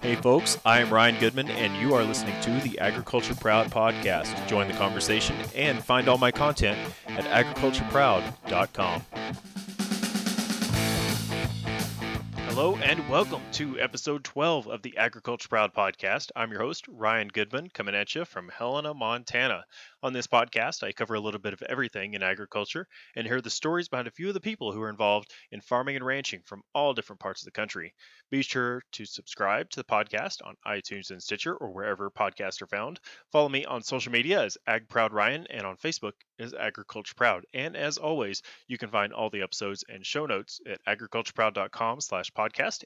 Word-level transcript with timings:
Hey, 0.00 0.16
folks, 0.16 0.58
I 0.64 0.80
am 0.80 0.88
Ryan 0.88 1.20
Goodman, 1.20 1.50
and 1.50 1.76
you 1.76 1.94
are 1.94 2.02
listening 2.02 2.40
to 2.40 2.50
the 2.66 2.78
Agriculture 2.78 3.34
Proud 3.34 3.70
podcast. 3.70 4.34
Join 4.48 4.66
the 4.66 4.72
conversation 4.72 5.36
and 5.54 5.84
find 5.84 6.08
all 6.08 6.16
my 6.16 6.30
content 6.30 6.78
at 7.08 7.24
agricultureproud.com. 7.24 9.02
Hello, 12.52 12.74
and 12.82 13.08
welcome 13.08 13.40
to 13.52 13.78
episode 13.78 14.24
12 14.24 14.66
of 14.66 14.82
the 14.82 14.96
Agriculture 14.96 15.48
Proud 15.48 15.72
podcast. 15.72 16.32
I'm 16.34 16.50
your 16.50 16.60
host, 16.60 16.84
Ryan 16.88 17.28
Goodman, 17.28 17.70
coming 17.70 17.94
at 17.94 18.12
you 18.16 18.24
from 18.24 18.48
Helena, 18.48 18.92
Montana. 18.92 19.64
On 20.02 20.12
this 20.12 20.26
podcast, 20.26 20.82
I 20.82 20.90
cover 20.90 21.14
a 21.14 21.20
little 21.20 21.38
bit 21.38 21.52
of 21.52 21.62
everything 21.62 22.14
in 22.14 22.24
agriculture 22.24 22.88
and 23.14 23.24
hear 23.24 23.40
the 23.40 23.50
stories 23.50 23.88
behind 23.88 24.08
a 24.08 24.10
few 24.10 24.26
of 24.28 24.34
the 24.34 24.40
people 24.40 24.72
who 24.72 24.82
are 24.82 24.90
involved 24.90 25.32
in 25.52 25.60
farming 25.60 25.94
and 25.94 26.04
ranching 26.04 26.42
from 26.44 26.62
all 26.74 26.92
different 26.92 27.20
parts 27.20 27.42
of 27.42 27.44
the 27.44 27.52
country. 27.52 27.94
Be 28.32 28.42
sure 28.42 28.82
to 28.92 29.04
subscribe 29.04 29.70
to 29.70 29.76
the 29.76 29.84
podcast 29.84 30.44
on 30.44 30.56
iTunes 30.66 31.10
and 31.10 31.22
Stitcher 31.22 31.54
or 31.54 31.70
wherever 31.70 32.10
podcasts 32.10 32.60
are 32.62 32.66
found. 32.66 32.98
Follow 33.30 33.48
me 33.48 33.64
on 33.64 33.82
social 33.82 34.10
media 34.10 34.42
as 34.42 34.58
Ag 34.66 34.88
Proud 34.88 35.12
Ryan 35.12 35.46
and 35.50 35.64
on 35.64 35.76
Facebook 35.76 36.12
as 36.40 36.52
Agriculture 36.54 37.14
Proud. 37.16 37.44
And 37.54 37.76
as 37.76 37.96
always, 37.96 38.42
you 38.66 38.76
can 38.76 38.90
find 38.90 39.12
all 39.12 39.30
the 39.30 39.42
episodes 39.42 39.84
and 39.88 40.04
show 40.04 40.26
notes 40.26 40.60
at 40.66 40.84
agricultureproud.com 40.86 42.00
slash 42.00 42.30
podcast. 42.32 42.39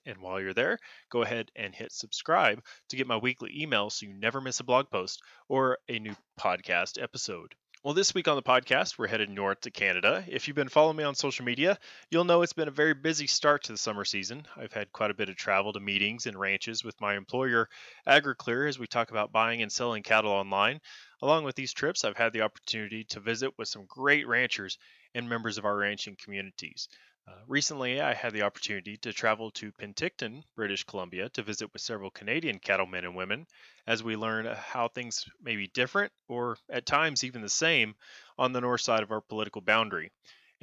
And 0.06 0.18
while 0.18 0.40
you're 0.40 0.54
there, 0.54 0.78
go 1.10 1.22
ahead 1.22 1.50
and 1.56 1.74
hit 1.74 1.92
subscribe 1.92 2.62
to 2.88 2.96
get 2.96 3.06
my 3.06 3.16
weekly 3.16 3.50
email 3.54 3.90
so 3.90 4.06
you 4.06 4.14
never 4.14 4.40
miss 4.40 4.60
a 4.60 4.64
blog 4.64 4.90
post 4.90 5.22
or 5.48 5.78
a 5.88 5.98
new 5.98 6.16
podcast 6.38 7.02
episode. 7.02 7.54
Well, 7.84 7.92
this 7.92 8.14
week 8.14 8.28
on 8.28 8.36
the 8.36 8.42
podcast, 8.42 8.96
we're 8.96 9.08
headed 9.08 9.28
north 9.28 9.60
to 9.60 9.70
Canada. 9.70 10.24
If 10.26 10.48
you've 10.48 10.54
been 10.54 10.70
following 10.70 10.96
me 10.96 11.04
on 11.04 11.14
social 11.14 11.44
media, 11.44 11.78
you'll 12.10 12.24
know 12.24 12.40
it's 12.40 12.54
been 12.54 12.66
a 12.66 12.70
very 12.70 12.94
busy 12.94 13.26
start 13.26 13.64
to 13.64 13.72
the 13.72 13.78
summer 13.78 14.06
season. 14.06 14.46
I've 14.56 14.72
had 14.72 14.90
quite 14.90 15.10
a 15.10 15.14
bit 15.14 15.28
of 15.28 15.36
travel 15.36 15.74
to 15.74 15.80
meetings 15.80 16.24
and 16.24 16.40
ranches 16.40 16.82
with 16.82 16.98
my 17.02 17.14
employer, 17.14 17.68
AgriClear, 18.08 18.70
as 18.70 18.78
we 18.78 18.86
talk 18.86 19.10
about 19.10 19.32
buying 19.32 19.60
and 19.60 19.70
selling 19.70 20.02
cattle 20.02 20.32
online. 20.32 20.80
Along 21.20 21.44
with 21.44 21.56
these 21.56 21.74
trips, 21.74 22.04
I've 22.04 22.16
had 22.16 22.32
the 22.32 22.40
opportunity 22.40 23.04
to 23.10 23.20
visit 23.20 23.52
with 23.58 23.68
some 23.68 23.84
great 23.86 24.26
ranchers 24.26 24.78
and 25.14 25.28
members 25.28 25.58
of 25.58 25.66
our 25.66 25.76
ranching 25.76 26.16
communities. 26.16 26.88
Uh, 27.26 27.32
recently, 27.46 28.02
I 28.02 28.12
had 28.12 28.34
the 28.34 28.42
opportunity 28.42 28.98
to 28.98 29.12
travel 29.12 29.50
to 29.52 29.72
Penticton, 29.72 30.42
British 30.56 30.84
Columbia, 30.84 31.30
to 31.30 31.42
visit 31.42 31.72
with 31.72 31.80
several 31.80 32.10
Canadian 32.10 32.58
cattlemen 32.58 33.06
and 33.06 33.16
women 33.16 33.46
as 33.86 34.02
we 34.02 34.14
learn 34.14 34.44
how 34.46 34.88
things 34.88 35.24
may 35.42 35.56
be 35.56 35.68
different 35.68 36.12
or 36.28 36.58
at 36.68 36.84
times 36.84 37.24
even 37.24 37.40
the 37.40 37.48
same 37.48 37.94
on 38.38 38.52
the 38.52 38.60
north 38.60 38.82
side 38.82 39.02
of 39.02 39.10
our 39.10 39.22
political 39.22 39.62
boundary. 39.62 40.12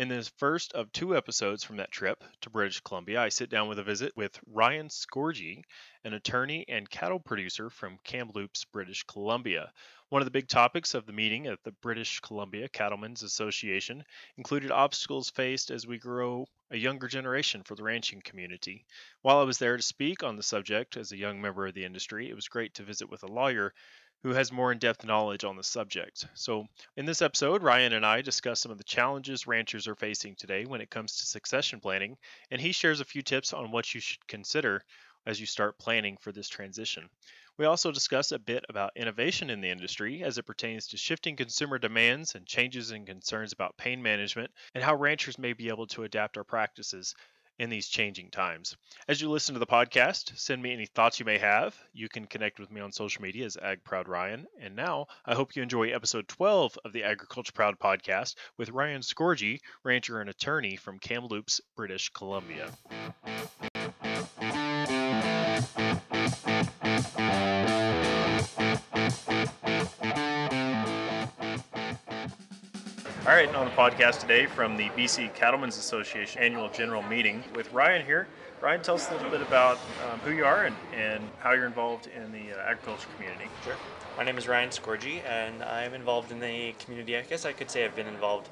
In 0.02 0.08
this 0.08 0.30
first 0.38 0.74
of 0.74 0.92
two 0.92 1.16
episodes 1.16 1.64
from 1.64 1.78
that 1.78 1.92
trip 1.92 2.24
to 2.42 2.50
British 2.50 2.80
Columbia, 2.80 3.22
I 3.22 3.30
sit 3.30 3.52
down 3.52 3.70
with 3.70 3.78
a 3.78 3.84
visit 3.84 4.18
with 4.18 4.40
Ryan 4.48 4.90
Scorgie, 4.90 5.62
an 6.04 6.16
attorney 6.16 6.66
and 6.68 6.90
cattle 6.90 7.20
producer 7.20 7.70
from 7.70 8.00
Kamloops, 8.04 8.66
British 8.66 9.04
Columbia. 9.04 9.72
One 10.10 10.24
of 10.24 10.26
the 10.26 10.32
big 10.32 10.48
topics 10.48 10.96
of 10.96 11.06
the 11.06 11.14
meeting 11.14 11.46
at 11.46 11.64
the 11.64 11.74
British 11.84 12.20
Columbia 12.20 12.68
Cattlemen's 12.68 13.22
Association 13.22 14.04
included 14.38 14.72
obstacles 14.72 15.30
faced 15.30 15.70
as 15.70 15.86
we 15.86 16.00
grow 16.00 16.48
a 16.72 16.78
younger 16.78 17.08
generation 17.08 17.62
for 17.62 17.76
the 17.76 17.84
ranching 17.84 18.22
community. 18.22 18.88
While 19.22 19.38
I 19.38 19.44
was 19.44 19.60
there 19.60 19.78
to 19.78 19.84
speak 19.84 20.24
on 20.24 20.36
the 20.36 20.42
subject 20.42 20.98
as 20.98 21.12
a 21.12 21.18
young 21.18 21.40
member 21.40 21.68
of 21.68 21.76
the 21.76 21.86
industry, 21.86 22.28
it 22.28 22.36
was 22.36 22.48
great 22.48 22.74
to 22.74 22.84
visit 22.84 23.08
with 23.08 23.22
a 23.22 23.32
lawyer 23.32 23.72
who 24.24 24.34
has 24.34 24.52
more 24.52 24.72
in 24.72 24.78
depth 24.78 25.04
knowledge 25.04 25.44
on 25.44 25.56
the 25.56 25.64
subject. 25.64 26.26
So, 26.34 26.68
in 26.96 27.06
this 27.06 27.22
episode, 27.22 27.64
Ryan 27.64 27.94
and 27.94 28.06
I 28.06 28.22
discuss 28.22 28.60
some 28.60 28.72
of 28.72 28.78
the 28.78 28.84
challenges 28.84 29.48
ranchers 29.48 29.88
are 29.88 29.96
facing 29.96 30.36
today 30.36 30.66
when 30.66 30.82
it 30.82 30.90
comes 30.90 31.18
to 31.18 31.26
succession 31.26 31.80
planning, 31.80 32.18
and 32.50 32.62
he 32.62 32.72
shares 32.72 33.00
a 33.00 33.06
few 33.06 33.22
tips 33.22 33.54
on 33.54 33.72
what 33.72 33.94
you 33.94 34.02
should 34.02 34.26
consider 34.28 34.84
as 35.26 35.40
you 35.40 35.46
start 35.46 35.78
planning 35.78 36.18
for 36.18 36.32
this 36.32 36.50
transition. 36.50 37.10
We 37.58 37.66
also 37.66 37.92
discuss 37.92 38.32
a 38.32 38.40
bit 38.40 38.66
about 38.70 38.96
innovation 38.96 39.50
in 39.50 39.62
the 39.62 39.70
industry 39.70 40.24
as 40.24 40.38
it 40.38 40.44
pertains 40.48 40.88
to 40.88 40.98
shifting 40.98 41.36
consumer 41.36 41.78
demands 41.78 42.34
and 42.34 42.46
changes 42.46 42.92
in 42.92 43.06
concerns 43.06 43.54
about 43.54 43.78
pain 43.78 44.02
management 44.02 44.52
and 44.74 44.84
how 44.84 44.96
ranchers 44.96 45.38
may 45.38 45.54
be 45.54 45.70
able 45.70 45.88
to 45.88 46.04
adapt 46.04 46.38
our 46.38 46.44
practices 46.44 47.14
in 47.60 47.70
these 47.70 47.88
changing 47.88 48.30
times. 48.30 48.76
As 49.08 49.22
you 49.22 49.30
listen 49.30 49.54
to 49.54 49.60
the 49.60 49.68
podcast, 49.68 50.38
send 50.38 50.62
me 50.62 50.74
any 50.74 50.86
thoughts 50.86 51.20
you 51.20 51.26
may 51.26 51.38
have. 51.38 51.76
You 51.94 52.10
can 52.10 52.26
connect 52.26 52.60
with 52.60 52.72
me 52.72 52.82
on 52.82 52.92
social 52.92 53.22
media 53.22 53.46
as 53.46 53.58
Ag 53.58 53.84
Proud 53.84 54.08
Ryan. 54.08 54.48
And 54.60 54.76
now 54.76 55.08
I 55.26 55.36
hope 55.36 55.56
you 55.56 55.64
enjoy 55.64 55.90
episode 55.90 56.28
12 56.28 56.80
of 56.84 56.94
the 56.94 57.04
Agriculture 57.04 57.54
Proud 57.54 57.78
podcast 57.80 58.36
with 58.58 58.70
Ryan 58.70 59.02
Scorgie, 59.02 59.60
rancher 59.84 60.22
and 60.22 60.30
attorney 60.30 60.76
from 60.76 61.00
Kamloops, 61.00 61.62
British 61.76 62.10
Columbia. 62.10 62.72
All 73.32 73.38
right, 73.38 73.56
on 73.56 73.64
the 73.64 73.72
podcast 73.72 74.20
today 74.20 74.46
from 74.46 74.76
the 74.76 74.90
BC 74.90 75.34
Cattlemen's 75.34 75.78
Association 75.78 76.42
annual 76.42 76.68
general 76.68 77.02
meeting 77.02 77.42
with 77.56 77.72
Ryan 77.72 78.06
here. 78.06 78.28
Ryan, 78.60 78.82
tell 78.82 78.96
us 78.96 79.10
a 79.10 79.14
little 79.14 79.30
bit 79.30 79.42
about 79.42 79.78
um, 80.12 80.20
who 80.20 80.32
you 80.32 80.44
are 80.44 80.66
and, 80.66 80.76
and 80.94 81.24
how 81.40 81.54
you're 81.54 81.66
involved 81.66 82.08
in 82.08 82.30
the 82.34 82.52
uh, 82.52 82.70
agriculture 82.70 83.08
community. 83.16 83.46
Sure. 83.64 83.78
My 84.18 84.26
name 84.26 84.38
is 84.38 84.50
Ryan 84.50 84.68
Scorgie, 84.68 85.24
and 85.24 85.64
I'm 85.64 85.94
involved 85.94 86.34
in 86.34 86.42
the 86.42 86.74
community. 86.74 87.16
I 87.16 87.22
guess 87.22 87.46
I 87.46 87.54
could 87.54 87.72
say 87.72 87.86
I've 87.86 87.96
been 87.96 88.08
involved 88.08 88.50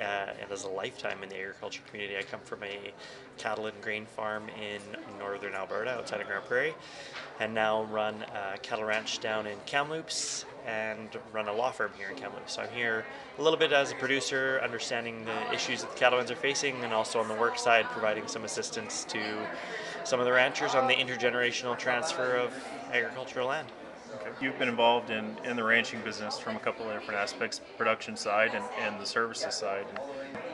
uh, 0.00 0.32
and 0.40 0.50
as 0.50 0.64
a 0.64 0.70
lifetime 0.70 1.22
in 1.22 1.28
the 1.28 1.36
agriculture 1.36 1.82
community. 1.90 2.16
I 2.16 2.22
come 2.22 2.40
from 2.40 2.62
a 2.62 2.94
cattle 3.36 3.66
and 3.66 3.78
grain 3.82 4.06
farm 4.06 4.44
in 4.58 4.80
northern 5.18 5.52
Alberta 5.52 5.90
outside 5.90 6.22
of 6.22 6.28
Grande 6.28 6.46
Prairie 6.46 6.74
and 7.40 7.52
now 7.52 7.84
run 7.84 8.24
a 8.54 8.56
cattle 8.58 8.86
ranch 8.86 9.20
down 9.20 9.46
in 9.46 9.58
Kamloops 9.66 10.46
and 10.66 11.08
run 11.32 11.48
a 11.48 11.52
law 11.52 11.70
firm 11.70 11.90
here 11.96 12.08
in 12.08 12.16
Kamloops. 12.16 12.54
So 12.54 12.62
I'm 12.62 12.70
here 12.70 13.04
a 13.38 13.42
little 13.42 13.58
bit 13.58 13.72
as 13.72 13.92
a 13.92 13.94
producer, 13.96 14.60
understanding 14.62 15.24
the 15.24 15.52
issues 15.52 15.82
that 15.82 15.90
the 15.92 15.98
cattlemen's 15.98 16.30
are 16.30 16.36
facing, 16.36 16.82
and 16.84 16.92
also 16.92 17.20
on 17.20 17.28
the 17.28 17.34
work 17.34 17.58
side, 17.58 17.84
providing 17.86 18.26
some 18.26 18.44
assistance 18.44 19.04
to 19.04 19.20
some 20.04 20.20
of 20.20 20.26
the 20.26 20.32
ranchers 20.32 20.74
on 20.74 20.86
the 20.86 20.94
intergenerational 20.94 21.78
transfer 21.78 22.36
of 22.36 22.52
agricultural 22.92 23.48
land. 23.48 23.68
Okay. 24.14 24.30
You've 24.40 24.58
been 24.58 24.68
involved 24.68 25.10
in, 25.10 25.36
in 25.44 25.56
the 25.56 25.64
ranching 25.64 26.00
business 26.02 26.38
from 26.38 26.56
a 26.56 26.60
couple 26.60 26.88
of 26.88 26.98
different 26.98 27.18
aspects, 27.18 27.60
production 27.76 28.16
side 28.16 28.54
and, 28.54 28.64
and 28.80 29.00
the 29.00 29.06
services 29.06 29.54
side. 29.54 29.86
And 29.88 29.98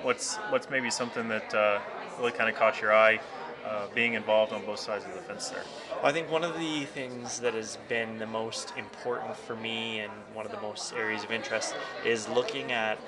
what's 0.03 0.37
what's 0.49 0.71
maybe 0.71 0.91
something 0.91 1.29
that 1.29 1.55
uh, 1.55 1.79
really 2.19 2.33
kind 2.33 2.49
of 2.49 2.57
caught 2.57 2.81
your 2.81 2.95
eye 2.95 3.21
uh, 3.65 3.87
being 3.95 4.15
involved 4.15 4.53
on 4.53 4.65
both 4.65 4.81
sides 4.81 5.05
of 5.05 5.15
the 5.15 5.21
fence 5.21 5.49
there? 5.49 5.65
I 6.03 6.13
think 6.13 6.31
one 6.31 6.45
of 6.45 6.59
the 6.59 6.85
things 6.87 7.41
that 7.41 7.55
has 7.55 7.79
been 7.89 8.19
the 8.19 8.27
most 8.27 8.73
important 8.77 9.37
for 9.37 9.57
me 9.57 10.01
and 10.01 10.13
one 10.33 10.47
of 10.47 10.53
the 10.53 10.61
most 10.61 10.93
areas 10.95 11.25
of 11.25 11.31
interest 11.31 11.75
is 12.05 12.29
looking 12.29 12.73
at 12.73 12.99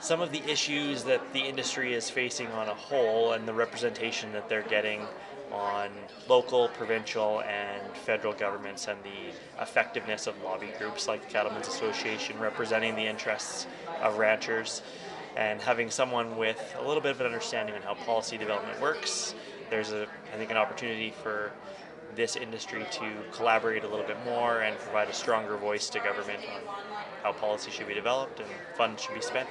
some 0.00 0.20
of 0.20 0.30
the 0.30 0.42
issues 0.50 1.04
that 1.04 1.32
the 1.32 1.40
industry 1.40 1.94
is 1.94 2.08
facing 2.08 2.46
on 2.48 2.68
a 2.68 2.74
whole 2.74 3.32
and 3.32 3.48
the 3.48 3.54
representation 3.54 4.32
that 4.32 4.48
they're 4.48 4.62
getting 4.62 5.06
on 5.52 5.90
local, 6.28 6.68
provincial, 6.68 7.40
and 7.42 7.96
federal 7.96 8.32
governments 8.34 8.86
and 8.86 8.98
the 9.02 9.62
effectiveness 9.62 10.26
of 10.26 10.40
lobby 10.42 10.68
groups 10.78 11.08
like 11.08 11.26
the 11.26 11.32
Cattlemen's 11.32 11.68
Association 11.68 12.38
representing 12.38 12.94
the 12.94 13.06
interests 13.06 13.66
of 14.02 14.18
ranchers 14.18 14.82
and 15.36 15.60
having 15.60 15.90
someone 15.90 16.36
with 16.36 16.74
a 16.78 16.86
little 16.86 17.02
bit 17.02 17.12
of 17.12 17.20
an 17.20 17.26
understanding 17.26 17.74
on 17.74 17.82
how 17.82 17.94
policy 17.94 18.36
development 18.36 18.80
works 18.80 19.34
there's 19.70 19.92
a 19.92 20.06
I 20.32 20.36
think 20.36 20.50
an 20.50 20.56
opportunity 20.56 21.12
for 21.22 21.52
this 22.14 22.36
industry 22.36 22.84
to 22.90 23.10
collaborate 23.32 23.84
a 23.84 23.88
little 23.88 24.06
bit 24.06 24.16
more 24.24 24.62
and 24.62 24.76
provide 24.78 25.08
a 25.08 25.14
stronger 25.14 25.56
voice 25.56 25.88
to 25.90 26.00
government 26.00 26.40
on 26.52 26.74
how 27.22 27.32
policy 27.32 27.70
should 27.70 27.86
be 27.86 27.94
developed 27.94 28.40
and 28.40 28.48
funds 28.76 29.02
should 29.02 29.14
be 29.14 29.20
spent. 29.20 29.48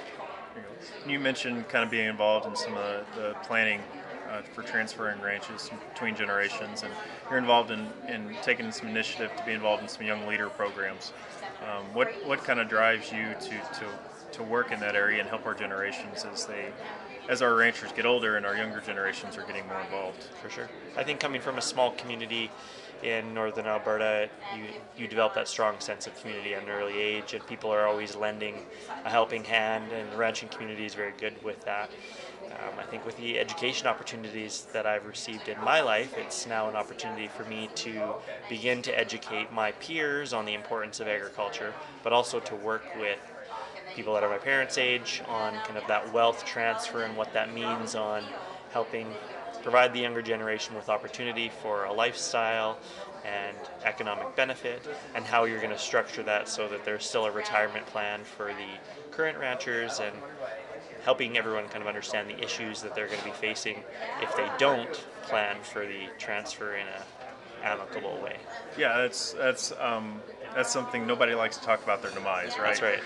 You 1.08 1.20
mentioned 1.20 1.70
kind 1.70 1.84
of 1.84 1.92
being 1.92 2.10
involved 2.10 2.46
in 2.46 2.56
some 2.56 2.76
of 2.76 3.06
the 3.16 3.36
planning 3.44 3.82
uh, 4.30 4.42
for 4.42 4.64
transferring 4.64 5.22
ranches 5.22 5.70
between 5.94 6.16
generations, 6.16 6.84
and 6.84 6.92
you're 7.30 7.40
involved 7.40 7.72
in, 7.72 7.88
in 8.08 8.36
taking 8.42 8.72
some 8.72 8.90
initiative 8.90 9.32
to 9.38 9.46
be 9.46 9.54
involved 9.54 9.84
in 9.84 9.88
some 9.88 10.06
young 10.06 10.28
leader 10.28 10.50
programs. 10.50 11.14
Um, 11.62 11.86
what 11.94 12.10
what 12.28 12.44
kind 12.44 12.60
of 12.60 12.68
drives 12.68 13.12
you 13.12 13.34
to, 13.40 13.50
to 13.50 13.86
to 14.34 14.44
work 14.44 14.72
in 14.72 14.80
that 14.82 14.96
area 14.96 15.22
and 15.22 15.30
help 15.30 15.46
our 15.46 15.54
generations 15.54 16.26
as 16.26 16.46
they 16.46 16.72
as 17.30 17.42
our 17.42 17.54
ranchers 17.56 17.92
get 17.92 18.06
older 18.06 18.38
and 18.38 18.46
our 18.46 18.56
younger 18.56 18.80
generations 18.80 19.38
are 19.38 19.44
getting 19.44 19.68
more 19.68 19.82
involved. 19.82 20.24
For 20.42 20.50
sure. 20.50 20.70
I 20.96 21.04
think 21.04 21.20
coming 21.20 21.42
from 21.42 21.58
a 21.58 21.62
small 21.62 21.92
community 21.92 22.50
in 23.04 23.34
northern 23.34 23.68
Alberta, 23.68 24.30
you, 24.56 24.64
you 24.98 25.08
develop 25.08 25.36
that 25.36 25.48
strong 25.48 25.80
sense 25.80 26.08
of 26.08 26.20
community 26.20 26.56
at 26.56 26.64
an 26.64 26.70
early 26.70 26.98
age, 26.98 27.34
and 27.34 27.46
people 27.46 27.70
are 27.70 27.86
always 27.86 28.16
lending 28.16 28.56
a 29.06 29.10
helping 29.10 29.44
hand, 29.44 29.92
and 29.92 30.12
the 30.12 30.18
ranching 30.18 30.50
community 30.50 30.86
is 30.86 30.96
very 30.96 31.14
good 31.20 31.36
with 31.44 31.64
that. 31.66 31.92
Um, 32.46 32.80
I 32.80 32.84
think 32.84 33.06
with 33.06 33.18
the 33.18 33.38
education 33.38 33.88
opportunities 33.88 34.68
that 34.74 34.86
I've 34.86 35.06
received 35.06 35.48
in 35.48 35.62
my 35.64 35.82
life, 35.82 36.16
it's 36.18 36.48
now 36.48 36.70
an 36.70 36.76
opportunity 36.76 37.28
for 37.28 37.44
me 37.46 37.70
to 37.76 38.16
begin 38.50 38.82
to 38.84 38.98
educate 38.98 39.52
my 39.52 39.74
peers 39.74 40.34
on 40.34 40.46
the 40.46 40.54
importance 40.54 41.00
of 41.00 41.08
agriculture, 41.08 41.74
but 42.04 42.14
also 42.14 42.40
to 42.40 42.56
work 42.56 42.84
with 43.00 43.20
people 43.98 44.14
that 44.14 44.24
are 44.24 44.30
my 44.30 44.38
parents' 44.38 44.78
age 44.78 45.24
on 45.28 45.56
kind 45.66 45.76
of 45.76 45.88
that 45.88 46.14
wealth 46.14 46.46
transfer 46.46 47.02
and 47.02 47.18
what 47.18 47.34
that 47.34 47.52
means 47.52 47.96
on 47.96 48.24
helping 48.72 49.08
provide 49.64 49.92
the 49.92 50.00
younger 50.00 50.22
generation 50.22 50.76
with 50.76 50.88
opportunity 50.88 51.50
for 51.64 51.86
a 51.86 51.92
lifestyle 51.92 52.78
and 53.26 53.58
economic 53.86 54.34
benefit, 54.36 54.88
and 55.16 55.26
how 55.26 55.46
you're 55.46 55.58
going 55.58 55.72
to 55.72 55.80
structure 55.80 56.22
that 56.22 56.48
so 56.48 56.68
that 56.68 56.86
there's 56.86 57.04
still 57.04 57.26
a 57.26 57.32
retirement 57.32 57.86
plan 57.88 58.24
for 58.24 58.46
the 58.46 59.12
current 59.12 59.38
ranchers 59.40 60.00
and 60.00 60.16
helping 61.04 61.36
everyone 61.36 61.68
kind 61.68 61.82
of 61.82 61.88
understand 61.88 62.30
the 62.30 62.40
issues 62.42 62.84
that 62.84 62.94
they're 62.94 63.08
going 63.08 63.20
to 63.20 63.26
be 63.26 63.32
facing 63.32 63.84
if 64.22 64.34
they 64.38 64.48
don't 64.60 65.04
plan 65.24 65.58
for 65.64 65.88
the 65.88 66.08
transfer 66.20 66.76
in 66.76 66.86
a 66.88 67.17
way. 68.24 68.38
Yeah, 68.78 68.98
that's 68.98 69.34
that's 69.34 69.72
um, 69.80 70.22
that's 70.56 70.72
something 70.72 71.06
nobody 71.06 71.34
likes 71.34 71.58
to 71.58 71.64
talk 71.64 71.84
about 71.84 72.02
their 72.02 72.12
demise, 72.12 72.58
right? 72.58 72.80
That's 72.80 72.82
right. 72.82 73.00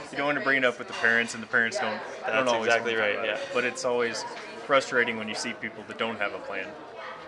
you 0.10 0.16
don't 0.16 0.26
want 0.26 0.38
to 0.38 0.44
bring 0.44 0.58
it 0.58 0.64
up 0.64 0.78
with 0.78 0.88
the 0.88 0.94
parents, 0.94 1.34
and 1.34 1.42
the 1.42 1.46
parents 1.46 1.78
don't. 1.78 2.00
That's 2.20 2.32
don't 2.32 2.48
always 2.48 2.68
exactly 2.68 2.92
want 2.94 3.04
to 3.04 3.12
talk 3.14 3.24
right, 3.24 3.30
about 3.30 3.40
it. 3.40 3.40
yeah. 3.44 3.54
But 3.54 3.64
it's 3.64 3.84
always 3.84 4.24
frustrating 4.66 5.16
when 5.16 5.28
you 5.28 5.34
see 5.34 5.52
people 5.54 5.84
that 5.88 5.98
don't 5.98 6.18
have 6.18 6.34
a 6.34 6.38
plan 6.38 6.66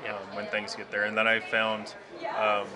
Yeah. 0.03 0.13
um, 0.15 0.37
when 0.37 0.47
things 0.47 0.75
get 0.75 0.91
there. 0.91 1.05
And 1.05 1.17
then 1.17 1.27
I 1.27 1.41
found 1.41 1.95
um, 2.39 2.67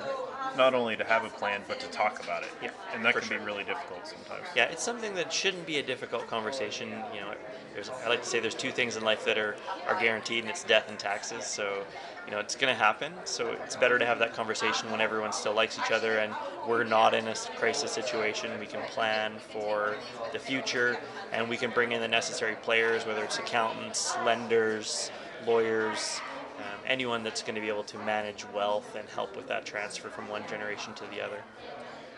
not 0.56 0.74
only 0.74 0.96
to 0.96 1.04
have 1.04 1.24
a 1.24 1.28
plan, 1.28 1.62
but 1.68 1.80
to 1.80 1.86
talk 1.88 2.22
about 2.22 2.42
it. 2.42 2.50
Yeah, 2.62 2.70
and 2.94 3.04
that 3.04 3.14
can 3.14 3.22
sure. 3.22 3.38
be 3.38 3.44
really 3.44 3.64
difficult 3.64 4.06
sometimes. 4.06 4.46
Yeah, 4.54 4.64
it's 4.64 4.82
something 4.82 5.14
that 5.14 5.32
shouldn't 5.32 5.66
be 5.66 5.78
a 5.78 5.82
difficult 5.82 6.26
conversation. 6.26 6.90
You 7.14 7.20
know, 7.20 7.34
there's 7.74 7.90
I 7.90 8.08
like 8.08 8.22
to 8.22 8.28
say 8.28 8.40
there's 8.40 8.54
two 8.54 8.70
things 8.70 8.96
in 8.96 9.04
life 9.04 9.24
that 9.24 9.38
are, 9.38 9.56
are 9.88 9.98
guaranteed, 10.00 10.44
and 10.44 10.50
it's 10.50 10.64
death 10.64 10.88
and 10.88 10.98
taxes. 10.98 11.44
So, 11.44 11.84
you 12.26 12.32
know, 12.32 12.38
it's 12.38 12.56
going 12.56 12.72
to 12.72 12.78
happen. 12.78 13.12
So 13.24 13.52
it's 13.64 13.76
better 13.76 13.98
to 13.98 14.06
have 14.06 14.18
that 14.18 14.34
conversation 14.34 14.90
when 14.90 15.00
everyone 15.00 15.32
still 15.32 15.54
likes 15.54 15.78
each 15.78 15.90
other 15.90 16.18
and 16.18 16.34
we're 16.68 16.84
not 16.84 17.14
in 17.14 17.26
a 17.28 17.34
crisis 17.56 17.90
situation. 17.92 18.50
We 18.58 18.66
can 18.66 18.82
plan 18.88 19.34
for 19.38 19.96
the 20.32 20.38
future, 20.38 20.98
and 21.32 21.48
we 21.48 21.56
can 21.56 21.70
bring 21.70 21.92
in 21.92 22.00
the 22.00 22.08
necessary 22.08 22.56
players, 22.56 23.06
whether 23.06 23.24
it's 23.24 23.38
accountants, 23.38 24.14
lenders, 24.24 25.10
lawyers. 25.46 26.20
Um, 26.60 26.80
anyone 26.86 27.22
that's 27.22 27.42
going 27.42 27.54
to 27.54 27.60
be 27.60 27.68
able 27.68 27.84
to 27.84 27.98
manage 27.98 28.44
wealth 28.52 28.94
and 28.94 29.08
help 29.08 29.34
with 29.34 29.48
that 29.48 29.64
transfer 29.64 30.08
from 30.10 30.28
one 30.28 30.46
generation 30.46 30.92
to 30.94 31.04
the 31.10 31.24
other. 31.24 31.42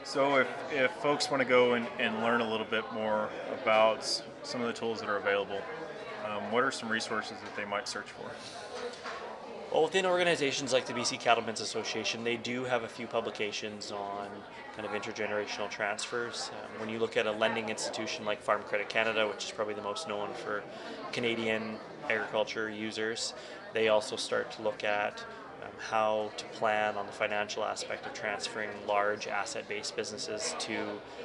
So 0.04 0.38
if, 0.38 0.48
if 0.72 0.90
folks 0.94 1.30
want 1.30 1.42
to 1.42 1.48
go 1.48 1.74
and, 1.74 1.86
and 2.00 2.20
learn 2.22 2.40
a 2.40 2.50
little 2.50 2.66
bit 2.66 2.84
more 2.92 3.28
about 3.62 4.04
some 4.42 4.60
of 4.60 4.66
the 4.66 4.72
tools 4.72 5.00
that 5.00 5.08
are 5.08 5.16
available, 5.16 5.60
um, 6.26 6.50
what 6.50 6.64
are 6.64 6.72
some 6.72 6.88
resources 6.88 7.36
that 7.44 7.54
they 7.56 7.64
might 7.64 7.86
search 7.86 8.06
for? 8.06 8.30
Well, 9.72 9.84
within 9.84 10.04
organizations 10.04 10.72
like 10.72 10.86
the 10.86 10.92
BC 10.92 11.18
Cattlemen's 11.20 11.60
Association, 11.60 12.24
they 12.24 12.36
do 12.36 12.64
have 12.64 12.82
a 12.82 12.88
few 12.88 13.06
publications 13.06 13.90
on 13.90 14.28
kind 14.76 14.86
of 14.86 14.92
intergenerational 14.92 15.70
transfers. 15.70 16.50
Um, 16.52 16.80
when 16.80 16.88
you 16.90 16.98
look 16.98 17.16
at 17.16 17.26
a 17.26 17.32
lending 17.32 17.70
institution 17.70 18.26
like 18.26 18.42
Farm 18.42 18.62
Credit 18.64 18.88
Canada, 18.88 19.26
which 19.26 19.44
is 19.44 19.50
probably 19.50 19.72
the 19.72 19.82
most 19.82 20.08
known 20.08 20.28
for 20.34 20.62
Canadian 21.12 21.76
agriculture 22.10 22.68
users, 22.68 23.32
they 23.72 23.88
also 23.88 24.16
start 24.16 24.50
to 24.52 24.62
look 24.62 24.84
at 24.84 25.24
um, 25.62 25.70
how 25.90 26.30
to 26.36 26.44
plan 26.46 26.96
on 26.96 27.06
the 27.06 27.12
financial 27.12 27.64
aspect 27.64 28.06
of 28.06 28.14
transferring 28.14 28.70
large 28.86 29.26
asset 29.26 29.68
based 29.68 29.96
businesses 29.96 30.54
to 30.58 30.78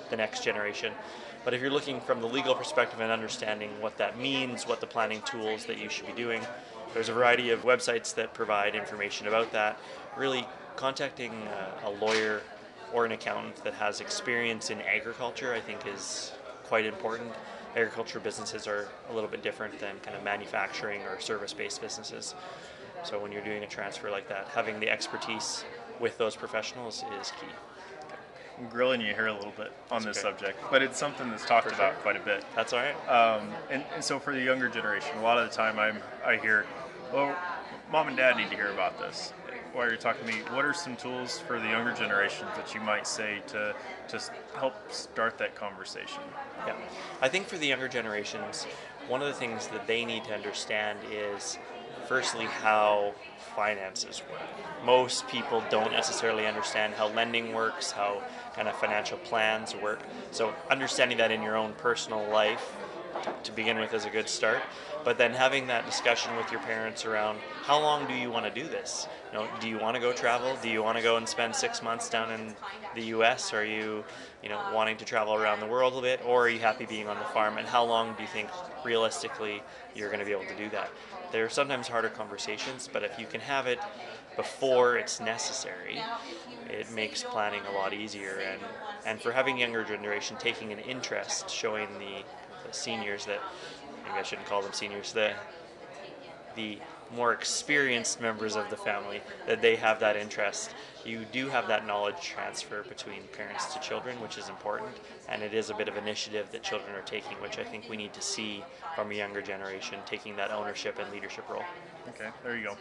the 0.09 0.17
next 0.17 0.43
generation. 0.43 0.93
But 1.43 1.53
if 1.53 1.61
you're 1.61 1.71
looking 1.71 2.01
from 2.01 2.19
the 2.19 2.27
legal 2.27 2.53
perspective 2.55 2.99
and 2.99 3.11
understanding 3.11 3.69
what 3.79 3.97
that 3.97 4.19
means, 4.19 4.67
what 4.67 4.81
the 4.81 4.87
planning 4.87 5.21
tools 5.21 5.65
that 5.65 5.77
you 5.77 5.89
should 5.89 6.07
be 6.07 6.13
doing, 6.13 6.41
there's 6.93 7.09
a 7.09 7.13
variety 7.13 7.51
of 7.51 7.63
websites 7.63 8.13
that 8.15 8.33
provide 8.33 8.75
information 8.75 9.27
about 9.27 9.51
that. 9.53 9.79
Really, 10.17 10.45
contacting 10.75 11.31
uh, 11.31 11.89
a 11.89 11.91
lawyer 12.03 12.41
or 12.93 13.05
an 13.05 13.11
accountant 13.11 13.63
that 13.63 13.73
has 13.73 14.01
experience 14.01 14.69
in 14.69 14.81
agriculture, 14.81 15.53
I 15.53 15.59
think, 15.59 15.85
is 15.85 16.31
quite 16.63 16.85
important. 16.85 17.31
Agriculture 17.75 18.19
businesses 18.19 18.67
are 18.67 18.87
a 19.09 19.13
little 19.13 19.29
bit 19.29 19.43
different 19.43 19.79
than 19.79 19.97
kind 19.99 20.15
of 20.15 20.23
manufacturing 20.23 21.01
or 21.03 21.19
service 21.19 21.53
based 21.53 21.81
businesses. 21.81 22.33
So, 23.03 23.19
when 23.21 23.31
you're 23.31 23.43
doing 23.43 23.63
a 23.63 23.67
transfer 23.67 24.09
like 24.09 24.27
that, 24.29 24.47
having 24.47 24.79
the 24.79 24.89
expertise 24.89 25.63
with 25.99 26.17
those 26.17 26.35
professionals 26.35 27.03
is 27.19 27.31
key. 27.31 27.47
I'm 28.59 28.69
grilling 28.69 29.01
you 29.01 29.13
here 29.13 29.27
a 29.27 29.33
little 29.33 29.53
bit 29.55 29.71
on 29.91 30.01
That's 30.01 30.17
this 30.17 30.25
okay. 30.25 30.35
subject, 30.35 30.59
but 30.71 30.81
it's 30.81 30.97
something 30.97 31.29
that's 31.29 31.45
talked 31.45 31.67
For 31.67 31.75
about 31.75 31.93
sure. 31.93 32.01
quite 32.01 32.15
a 32.15 32.19
bit. 32.19 32.43
That's 32.55 32.73
all 32.73 32.79
right. 32.79 32.95
Um, 33.07 33.49
and, 33.69 33.83
and 33.93 34.03
so 34.03 34.17
for 34.17 34.33
the 34.33 34.41
younger 34.41 34.67
generation, 34.67 35.15
a 35.19 35.21
lot 35.21 35.37
of 35.37 35.47
the 35.47 35.55
time 35.55 35.77
I'm, 35.77 35.99
I 36.25 36.37
hear, 36.37 36.65
well, 37.13 37.35
mom 37.91 38.07
and 38.07 38.17
dad 38.17 38.35
need 38.37 38.49
to 38.49 38.55
hear 38.55 38.71
about 38.71 38.97
this. 38.99 39.31
While 39.77 39.89
you're 39.89 39.97
talking 39.97 40.25
to 40.25 40.33
me, 40.33 40.39
what 40.53 40.65
are 40.65 40.73
some 40.73 40.95
tools 40.95 41.37
for 41.37 41.59
the 41.59 41.67
younger 41.67 41.93
generations 41.93 42.49
that 42.55 42.73
you 42.73 42.81
might 42.81 43.05
say 43.05 43.43
to 43.49 43.75
just 44.09 44.31
help 44.55 44.73
start 44.91 45.37
that 45.37 45.53
conversation? 45.53 46.23
Yeah. 46.65 46.75
I 47.21 47.29
think 47.29 47.45
for 47.45 47.59
the 47.59 47.67
younger 47.67 47.87
generations, 47.87 48.65
one 49.07 49.21
of 49.21 49.27
the 49.27 49.35
things 49.35 49.67
that 49.67 49.85
they 49.85 50.03
need 50.03 50.23
to 50.23 50.33
understand 50.33 50.97
is 51.11 51.59
firstly 52.07 52.45
how 52.45 53.13
finances 53.55 54.23
work. 54.31 54.41
Most 54.83 55.27
people 55.27 55.63
don't 55.69 55.91
necessarily 55.91 56.47
understand 56.47 56.95
how 56.95 57.09
lending 57.09 57.53
works, 57.53 57.91
how 57.91 58.23
kind 58.55 58.67
of 58.67 58.75
financial 58.77 59.19
plans 59.19 59.75
work. 59.75 59.99
So 60.31 60.55
understanding 60.71 61.19
that 61.19 61.29
in 61.31 61.43
your 61.43 61.55
own 61.55 61.73
personal 61.73 62.27
life 62.31 62.75
to 63.43 63.51
begin 63.51 63.77
with 63.77 63.93
is 63.93 64.05
a 64.05 64.09
good 64.09 64.29
start. 64.29 64.61
But 65.03 65.17
then 65.17 65.31
having 65.31 65.67
that 65.67 65.85
discussion 65.85 66.35
with 66.35 66.51
your 66.51 66.59
parents 66.61 67.05
around 67.05 67.39
how 67.63 67.79
long 67.79 68.07
do 68.07 68.13
you 68.13 68.29
want 68.29 68.45
to 68.45 68.61
do 68.61 68.67
this? 68.67 69.07
You 69.31 69.39
know, 69.39 69.47
do 69.59 69.69
you 69.69 69.79
want 69.79 69.95
to 69.95 70.01
go 70.01 70.11
travel? 70.11 70.57
Do 70.61 70.69
you 70.69 70.83
want 70.83 70.97
to 70.97 71.03
go 71.03 71.17
and 71.17 71.27
spend 71.27 71.55
six 71.55 71.81
months 71.81 72.09
down 72.09 72.31
in 72.31 72.55
the 72.95 73.03
U.S.? 73.07 73.53
Are 73.53 73.65
you, 73.65 74.03
you 74.43 74.49
know, 74.49 74.59
wanting 74.73 74.97
to 74.97 75.05
travel 75.05 75.33
around 75.33 75.59
the 75.59 75.67
world 75.67 75.93
a 75.95 76.01
bit, 76.01 76.21
or 76.25 76.45
are 76.45 76.49
you 76.49 76.59
happy 76.59 76.85
being 76.85 77.07
on 77.07 77.17
the 77.19 77.25
farm? 77.25 77.57
And 77.57 77.67
how 77.67 77.85
long 77.85 78.15
do 78.15 78.23
you 78.23 78.29
think 78.29 78.49
realistically 78.83 79.61
you're 79.95 80.09
going 80.09 80.19
to 80.19 80.25
be 80.25 80.31
able 80.31 80.45
to 80.45 80.57
do 80.57 80.69
that? 80.71 80.91
They're 81.31 81.49
sometimes 81.49 81.87
harder 81.87 82.09
conversations, 82.09 82.89
but 82.91 83.03
if 83.03 83.19
you 83.19 83.25
can 83.25 83.41
have 83.41 83.67
it 83.67 83.79
before 84.35 84.97
it's 84.97 85.19
necessary, 85.19 86.01
it 86.69 86.89
makes 86.91 87.23
planning 87.23 87.61
a 87.69 87.75
lot 87.75 87.93
easier. 87.93 88.41
And 88.51 88.61
and 89.05 89.21
for 89.21 89.31
having 89.31 89.57
younger 89.57 89.85
generation 89.85 90.35
taking 90.37 90.73
an 90.73 90.79
interest, 90.79 91.49
showing 91.49 91.87
the, 91.93 92.23
the 92.46 92.46
seniors 92.75 93.25
that 93.25 93.41
maybe 94.05 94.17
I 94.17 94.23
shouldn't 94.23 94.47
call 94.47 94.61
them 94.61 94.73
seniors, 94.73 95.13
the 95.13 95.33
the 96.55 96.79
more 97.15 97.31
experienced 97.31 98.19
members 98.19 98.55
of 98.55 98.69
the 98.69 98.75
family 98.75 99.21
that 99.45 99.61
they 99.61 99.75
have 99.75 99.99
that 99.99 100.17
interest. 100.17 100.71
You 101.05 101.25
do 101.31 101.47
have 101.47 101.67
that 101.67 101.87
knowledge 101.87 102.19
transfer 102.21 102.83
between 102.83 103.21
parents 103.31 103.73
to 103.73 103.79
children, 103.79 104.19
which 104.19 104.37
is 104.37 104.49
important, 104.49 104.91
and 105.29 105.41
it 105.41 105.53
is 105.53 105.69
a 105.69 105.73
bit 105.73 105.87
of 105.87 105.95
initiative 105.95 106.47
that 106.51 106.63
children 106.63 106.93
are 106.95 107.01
taking, 107.03 107.37
which 107.41 107.59
I 107.59 107.63
think 107.63 107.89
we 107.89 107.95
need 107.95 108.13
to 108.13 108.21
see 108.21 108.63
from 108.95 109.11
a 109.11 109.13
younger 109.13 109.41
generation 109.41 109.99
taking 110.05 110.35
that 110.35 110.51
ownership 110.51 110.99
and 110.99 111.09
leadership 111.11 111.47
role. 111.49 111.63
Okay, 112.09 112.29
there 112.43 112.57
you 112.57 112.63
go. 112.63 112.77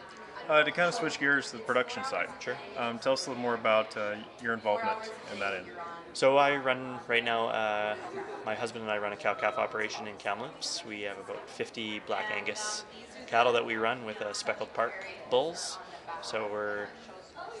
Uh, 0.49 0.63
to 0.63 0.71
kind 0.71 0.87
of 0.87 0.93
switch 0.93 1.19
gears 1.19 1.51
to 1.51 1.57
the 1.57 1.63
production 1.63 2.03
side, 2.03 2.29
Sure. 2.39 2.55
um, 2.77 2.99
tell 2.99 3.13
us 3.13 3.25
a 3.25 3.29
little 3.29 3.41
more 3.41 3.55
about 3.55 3.95
uh, 3.97 4.15
your 4.41 4.53
involvement 4.53 5.11
in 5.33 5.39
that 5.39 5.53
end. 5.53 5.65
So 6.13 6.37
I 6.37 6.55
run 6.55 6.99
right 7.07 7.23
now. 7.23 7.47
Uh, 7.47 7.95
my 8.45 8.55
husband 8.55 8.83
and 8.83 8.91
I 8.91 8.97
run 8.97 9.13
a 9.13 9.17
cow 9.17 9.33
calf 9.33 9.57
operation 9.57 10.07
in 10.07 10.15
Kamloops. 10.15 10.83
We 10.85 11.01
have 11.01 11.17
about 11.19 11.47
50 11.49 11.99
Black 12.07 12.25
Angus 12.35 12.85
cattle 13.27 13.51
that 13.53 13.65
we 13.65 13.75
run 13.75 14.05
with 14.05 14.21
uh, 14.21 14.31
speckled 14.33 14.73
park 14.73 15.05
bulls. 15.29 15.77
So 16.21 16.47
we're 16.51 16.87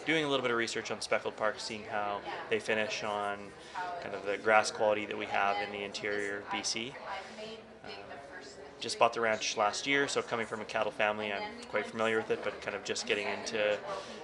doing 0.05 0.23
a 0.23 0.27
little 0.27 0.41
bit 0.41 0.51
of 0.51 0.57
research 0.57 0.89
on 0.89 1.01
speckled 1.01 1.35
park, 1.35 1.55
seeing 1.59 1.83
how 1.91 2.21
they 2.49 2.59
finish 2.59 3.03
on 3.03 3.37
kind 4.01 4.15
of 4.15 4.25
the 4.25 4.37
grass 4.37 4.71
quality 4.71 5.05
that 5.05 5.17
we 5.17 5.25
have 5.25 5.57
in 5.61 5.71
the 5.71 5.83
interior 5.83 6.37
of 6.39 6.47
BC. 6.47 6.93
Um, 7.83 7.91
just 8.79 8.99
bought 8.99 9.13
the 9.13 9.21
ranch 9.21 9.57
last 9.57 9.87
year, 9.87 10.07
so 10.07 10.21
coming 10.21 10.45
from 10.45 10.61
a 10.61 10.65
cattle 10.65 10.91
family, 10.91 11.31
I'm 11.31 11.41
quite 11.69 11.85
familiar 11.85 12.17
with 12.17 12.31
it, 12.31 12.43
but 12.43 12.61
kind 12.61 12.75
of 12.75 12.83
just 12.83 13.07
getting 13.07 13.27
into 13.27 13.77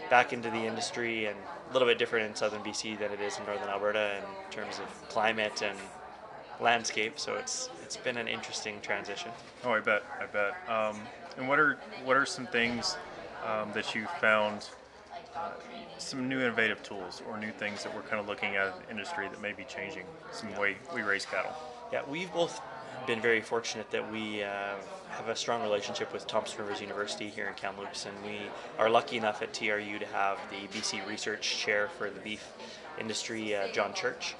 back 0.10 0.34
into 0.34 0.50
the 0.50 0.66
industry 0.66 1.26
and 1.26 1.38
a 1.70 1.74
little 1.74 1.88
bit 1.88 1.98
different 1.98 2.28
in 2.28 2.36
southern 2.36 2.62
BC 2.62 3.00
than 3.00 3.12
it 3.12 3.20
is 3.20 3.38
in 3.40 3.46
northern 3.46 3.70
Alberta 3.70 4.18
in 4.18 4.52
terms 4.52 4.80
of 4.80 5.10
climate 5.10 5.62
and 5.64 5.78
landscape. 6.62 7.20
So 7.20 7.36
it's 7.36 7.70
it's 7.84 7.98
been 7.98 8.18
an 8.18 8.28
interesting 8.28 8.80
transition. 8.82 9.32
Oh, 9.64 9.72
I 9.72 9.80
bet, 9.80 10.04
I 10.22 10.26
bet. 10.26 10.70
Um, 10.70 11.02
and 11.38 11.48
what 11.48 11.60
are 11.60 11.80
what 12.04 12.16
are 12.16 12.26
some 12.26 12.48
things 12.48 12.96
um, 13.46 13.72
that 13.74 13.96
you 13.96 14.06
found, 14.22 14.70
uh, 15.36 15.52
some 15.98 16.30
new 16.30 16.40
innovative 16.40 16.84
tools 16.84 17.22
or 17.28 17.38
new 17.38 17.52
things 17.52 17.84
that 17.84 17.94
we're 17.94 18.02
kind 18.04 18.20
of 18.20 18.28
looking 18.28 18.56
at 18.56 18.68
in 18.68 18.74
the 18.84 18.92
industry 18.92 19.28
that 19.28 19.42
may 19.42 19.54
be 19.54 19.64
changing 19.64 20.04
some 20.32 20.56
way 20.58 20.76
we 20.94 21.02
raise 21.02 21.26
cattle? 21.26 21.54
Yeah, 21.92 22.02
we've 22.08 22.32
both 22.34 22.62
been 23.06 23.22
very 23.22 23.42
fortunate 23.42 23.90
that 23.92 24.12
we 24.12 24.44
uh, 24.44 24.76
have 25.10 25.28
a 25.28 25.36
strong 25.36 25.62
relationship 25.62 26.12
with 26.14 26.26
Thompson 26.26 26.60
Rivers 26.60 26.82
University 26.82 27.30
here 27.30 27.48
in 27.48 27.54
Kamloops, 27.54 28.06
and 28.06 28.16
we 28.26 28.40
are 28.80 28.90
lucky 28.90 29.18
enough 29.18 29.42
at 29.42 29.54
TRU 29.54 30.00
to 30.00 30.06
have 30.08 30.40
the 30.50 30.68
BC 30.78 31.06
Research 31.08 31.58
Chair 31.58 31.90
for 31.98 32.10
the 32.10 32.20
beef 32.22 32.48
industry, 33.00 33.56
uh, 33.56 33.68
John 33.74 33.94
Church, 33.94 34.36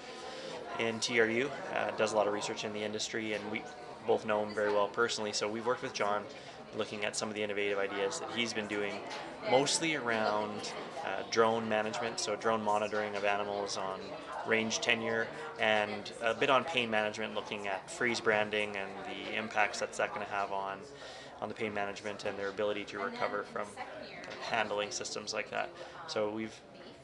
in 0.80 1.00
TRU. 1.00 1.50
Uh, 1.76 1.92
does 1.98 2.14
a 2.14 2.16
lot 2.16 2.28
of 2.28 2.34
research 2.34 2.64
in 2.64 2.74
the 2.74 2.82
industry, 2.82 3.34
and 3.34 3.52
we 3.52 3.62
both 4.08 4.26
know 4.26 4.44
him 4.44 4.54
very 4.54 4.72
well 4.72 4.88
personally. 4.88 5.34
So 5.34 5.50
we've 5.50 5.66
worked 5.66 5.84
with 5.84 5.94
John, 5.94 6.24
looking 6.78 7.06
at 7.06 7.16
some 7.16 7.30
of 7.30 7.36
the 7.36 7.44
innovative 7.44 7.78
ideas 7.78 8.20
that 8.20 8.32
he's 8.32 8.54
been 8.54 8.68
doing, 8.68 8.94
mostly 9.52 9.96
around 9.96 10.74
uh, 11.06 11.24
drone 11.30 11.68
management, 11.70 12.20
so 12.20 12.36
drone 12.36 12.64
monitoring 12.64 13.16
of 13.16 13.26
animals 13.26 13.78
on 13.78 14.00
range 14.48 14.80
tenure, 14.80 15.28
and 15.60 16.12
a 16.22 16.34
bit 16.34 16.50
on 16.50 16.64
pain 16.64 16.90
management, 16.90 17.36
looking 17.36 17.68
at 17.68 17.90
freeze 17.90 18.20
branding 18.20 18.76
and 18.76 18.90
the 19.06 19.36
impacts 19.36 19.80
that's 19.80 19.98
that 19.98 20.14
going 20.14 20.26
to 20.26 20.32
have 20.32 20.52
on 20.52 20.80
on 21.42 21.50
the 21.50 21.56
pain 21.56 21.74
management 21.74 22.24
and 22.24 22.38
their 22.38 22.50
ability 22.50 22.86
to 22.86 23.00
recover 23.00 23.44
from 23.44 23.68
handling 24.44 24.92
systems 24.92 25.34
like 25.34 25.50
that. 25.52 25.70
So 26.08 26.30
we've 26.30 26.58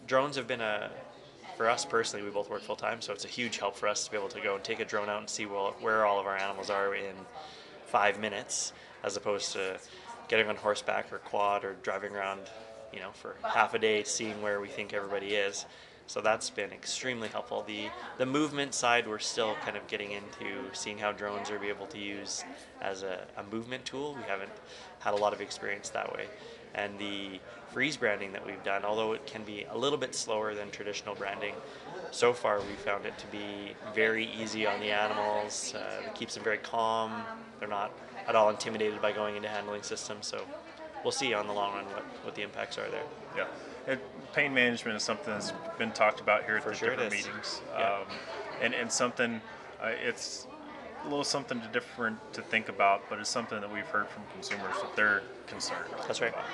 drones 0.08 0.36
have 0.38 0.48
been 0.48 0.62
a 0.62 0.89
for 1.60 1.69
us 1.69 1.84
personally, 1.84 2.25
we 2.25 2.31
both 2.31 2.50
work 2.50 2.62
full 2.62 2.77
time, 2.77 3.01
so 3.01 3.12
it's 3.12 3.25
a 3.25 3.27
huge 3.27 3.58
help 3.58 3.75
for 3.75 3.89
us 3.89 4.05
to 4.05 4.12
be 4.12 4.15
able 4.15 4.29
to 4.29 4.39
go 4.39 4.55
and 4.55 4.63
take 4.63 4.79
a 4.79 4.86
drone 4.86 5.10
out 5.10 5.19
and 5.19 5.29
see 5.29 5.46
where, 5.46 5.72
where 5.81 6.05
all 6.05 6.17
of 6.17 6.25
our 6.25 6.38
animals 6.38 6.69
are 6.69 6.96
in 6.96 7.13
five 7.86 8.17
minutes, 8.17 8.72
as 9.03 9.17
opposed 9.17 9.51
to 9.51 9.77
getting 10.29 10.48
on 10.48 10.55
horseback 10.55 11.12
or 11.12 11.17
quad 11.17 11.65
or 11.65 11.75
driving 11.81 12.15
around, 12.15 12.39
you 12.93 13.01
know, 13.01 13.12
for 13.12 13.36
half 13.43 13.74
a 13.74 13.79
day, 13.79 14.05
seeing 14.05 14.41
where 14.41 14.62
we 14.62 14.69
think 14.69 14.93
everybody 14.93 15.36
is. 15.36 15.65
So 16.10 16.22
that's 16.22 16.50
been 16.50 16.72
extremely 16.72 17.28
helpful. 17.28 17.63
The 17.68 17.89
the 18.18 18.25
movement 18.25 18.74
side, 18.74 19.08
we're 19.08 19.20
still 19.20 19.54
kind 19.63 19.78
of 19.78 19.86
getting 19.86 20.10
into 20.10 20.74
seeing 20.74 20.98
how 20.98 21.12
drones 21.12 21.51
are 21.51 21.60
be 21.60 21.68
able 21.70 21.86
to 21.86 22.00
use 22.00 22.44
as 22.82 23.04
a, 23.04 23.28
a 23.38 23.44
movement 23.51 23.86
tool. 23.86 24.16
We 24.16 24.24
haven't 24.24 24.50
had 24.98 25.13
a 25.13 25.18
lot 25.18 25.34
of 25.34 25.39
experience 25.39 25.89
that 25.92 26.12
way. 26.12 26.25
And 26.74 26.98
the 26.98 27.39
freeze 27.72 27.96
branding 27.96 28.32
that 28.32 28.44
we've 28.44 28.63
done, 28.63 28.86
although 28.86 29.13
it 29.13 29.28
can 29.28 29.44
be 29.44 29.68
a 29.70 29.78
little 29.78 30.00
bit 30.00 30.16
slower 30.16 30.56
than 30.56 30.72
traditional 30.72 31.13
branding, 31.13 31.54
so 32.10 32.34
far 32.34 32.60
we 32.60 32.74
found 32.74 33.06
it 33.06 33.16
to 33.20 33.28
be 33.28 33.75
very 33.94 34.32
easy 34.42 34.66
on 34.66 34.80
the 34.80 34.89
animals. 34.89 35.75
Uh, 35.75 36.08
it 36.08 36.16
keeps 36.16 36.34
them 36.34 36.44
very 36.44 36.58
calm. 36.58 37.22
They're 37.60 37.70
not 37.70 37.92
at 38.28 38.36
all 38.36 38.50
intimidated 38.50 39.00
by 39.00 39.12
going 39.12 39.36
into 39.36 39.48
handling 39.48 39.84
systems. 39.84 40.25
So 40.25 40.42
we'll 41.04 41.12
see 41.12 41.36
on 41.36 41.46
the 41.46 41.54
long 41.54 41.75
run 41.75 41.86
what, 41.86 42.04
what 42.24 42.34
the 42.34 42.42
impacts 42.42 42.80
are 42.80 42.89
there. 42.89 43.06
Yeah. 43.38 43.46
Pain 44.33 44.53
management 44.53 44.95
is 44.95 45.03
something 45.03 45.33
that's 45.33 45.51
been 45.77 45.91
talked 45.91 46.19
about 46.19 46.45
here 46.45 46.57
at 46.57 46.63
For 46.63 46.69
the 46.69 46.75
sure 46.75 46.89
different 46.91 47.12
meetings. 47.12 47.62
Yeah. 47.77 47.86
Um, 47.86 48.07
and, 48.62 48.74
and 48.74 48.91
something, 48.91 49.41
uh, 49.81 49.88
it's 49.88 50.48
a 51.03 51.07
little 51.07 51.24
something 51.24 51.59
to 51.62 51.67
different 51.69 52.17
to 52.33 52.41
think 52.41 52.69
about, 52.69 53.09
but 53.09 53.19
it's 53.19 53.29
something 53.29 53.59
that 53.62 53.71
we've 53.71 53.86
heard 53.86 54.07
from 54.07 54.24
consumers 54.33 54.75
that 54.81 54.95
they're 54.95 55.24
concerned. 55.48 55.89
That's 56.07 56.21
right. 56.21 56.31
about. 56.31 56.45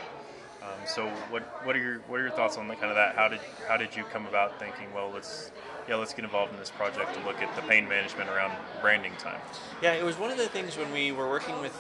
Um, 0.62 0.88
so 0.88 1.08
what 1.30 1.44
what 1.66 1.76
are 1.76 1.80
your 1.80 2.00
what 2.08 2.20
are 2.20 2.24
your 2.24 2.32
thoughts 2.32 2.58
on 2.58 2.68
the 2.68 2.76
kind 2.76 2.90
of 2.90 2.96
that? 2.96 3.16
How 3.16 3.28
did 3.28 3.40
how 3.68 3.78
did 3.78 3.96
you 3.96 4.04
come 4.06 4.26
about 4.26 4.58
thinking? 4.60 4.92
Well, 4.94 5.12
let's 5.14 5.52
yeah, 5.88 5.96
let's 5.96 6.14
get 6.14 6.26
involved 6.26 6.54
in 6.54 6.60
this 6.60 6.72
project 6.72 7.14
to 7.14 7.24
look 7.26 7.40
at 7.42 7.56
the 7.56 7.62
pain 7.64 7.88
management 7.88 8.30
around 8.30 8.52
branding 8.82 9.14
time. 9.20 9.40
Yeah, 9.82 9.94
it 9.94 10.04
was 10.04 10.18
one 10.18 10.32
of 10.32 10.38
the 10.38 10.48
things 10.48 10.78
when 10.78 10.92
we 10.92 11.12
were 11.12 11.30
working 11.30 11.60
with, 11.62 11.80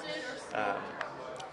um, 0.53 0.75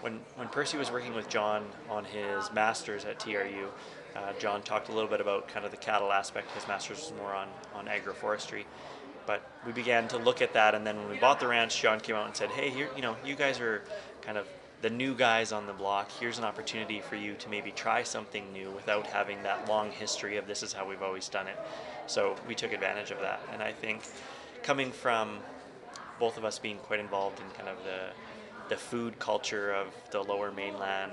when 0.03 0.19
when 0.35 0.49
Percy 0.49 0.77
was 0.77 0.91
working 0.91 1.15
with 1.15 1.29
John 1.29 1.65
on 1.89 2.03
his 2.03 2.51
masters 2.51 3.05
at 3.05 3.19
TRU. 3.19 3.69
Uh, 4.15 4.33
John 4.37 4.61
talked 4.61 4.89
a 4.89 4.91
little 4.91 5.09
bit 5.09 5.21
about 5.21 5.47
kind 5.47 5.65
of 5.65 5.71
the 5.71 5.77
cattle 5.77 6.11
aspect. 6.11 6.51
His 6.51 6.67
masters 6.67 6.99
was 6.99 7.13
more 7.17 7.33
on 7.33 7.47
on 7.73 7.85
agroforestry, 7.85 8.65
but 9.25 9.49
we 9.65 9.71
began 9.71 10.07
to 10.09 10.17
look 10.17 10.41
at 10.41 10.53
that. 10.53 10.75
And 10.75 10.85
then 10.85 10.97
when 10.97 11.09
we 11.09 11.17
bought 11.17 11.39
the 11.39 11.47
ranch, 11.47 11.81
John 11.81 11.99
came 12.01 12.15
out 12.15 12.27
and 12.27 12.35
said, 12.35 12.49
"Hey, 12.49 12.69
here, 12.69 12.89
you 12.95 13.01
know, 13.01 13.15
you 13.25 13.35
guys 13.35 13.61
are 13.61 13.83
kind 14.21 14.37
of 14.37 14.45
the 14.81 14.89
new 14.89 15.15
guys 15.15 15.53
on 15.53 15.65
the 15.65 15.73
block. 15.73 16.11
Here's 16.19 16.37
an 16.37 16.43
opportunity 16.43 16.99
for 16.99 17.15
you 17.15 17.35
to 17.35 17.49
maybe 17.49 17.71
try 17.71 18.03
something 18.03 18.51
new 18.51 18.69
without 18.71 19.07
having 19.07 19.41
that 19.43 19.69
long 19.69 19.89
history 19.89 20.35
of 20.35 20.45
this 20.45 20.61
is 20.61 20.73
how 20.73 20.85
we've 20.85 21.01
always 21.01 21.29
done 21.29 21.47
it." 21.47 21.57
So 22.07 22.35
we 22.45 22.55
took 22.55 22.73
advantage 22.73 23.11
of 23.11 23.21
that, 23.21 23.39
and 23.53 23.63
I 23.63 23.71
think 23.71 24.01
coming 24.63 24.91
from 24.91 25.39
both 26.19 26.37
of 26.37 26.43
us 26.43 26.59
being 26.59 26.77
quite 26.79 26.99
involved 26.99 27.39
in 27.39 27.49
kind 27.51 27.69
of 27.69 27.77
the 27.85 28.11
the 28.73 28.79
food 28.79 29.19
culture 29.19 29.71
of 29.71 29.85
the 30.09 30.19
lower 30.19 30.51
mainland 30.51 31.11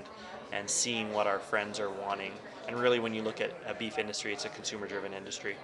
and 0.51 0.67
seeing 0.67 1.13
what 1.13 1.27
our 1.27 1.37
friends 1.37 1.79
are 1.79 1.91
wanting. 1.91 2.31
And 2.67 2.75
really, 2.75 2.97
when 2.97 3.13
you 3.13 3.21
look 3.21 3.39
at 3.39 3.51
a 3.67 3.75
beef 3.75 3.99
industry, 3.99 4.33
it's 4.33 4.45
a 4.45 4.49
consumer 4.49 4.87
driven 4.87 5.13
industry 5.13 5.55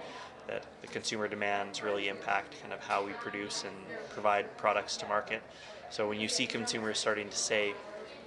that 0.46 0.64
the 0.80 0.86
consumer 0.86 1.26
demands 1.26 1.82
really 1.82 2.06
impact 2.06 2.54
kind 2.62 2.72
of 2.72 2.78
how 2.78 3.04
we 3.04 3.14
produce 3.14 3.64
and 3.64 3.74
provide 4.10 4.56
products 4.56 4.96
to 4.98 5.08
market. 5.08 5.42
So 5.90 6.08
when 6.08 6.20
you 6.20 6.28
see 6.28 6.46
consumers 6.46 7.00
starting 7.00 7.28
to 7.30 7.36
say, 7.36 7.74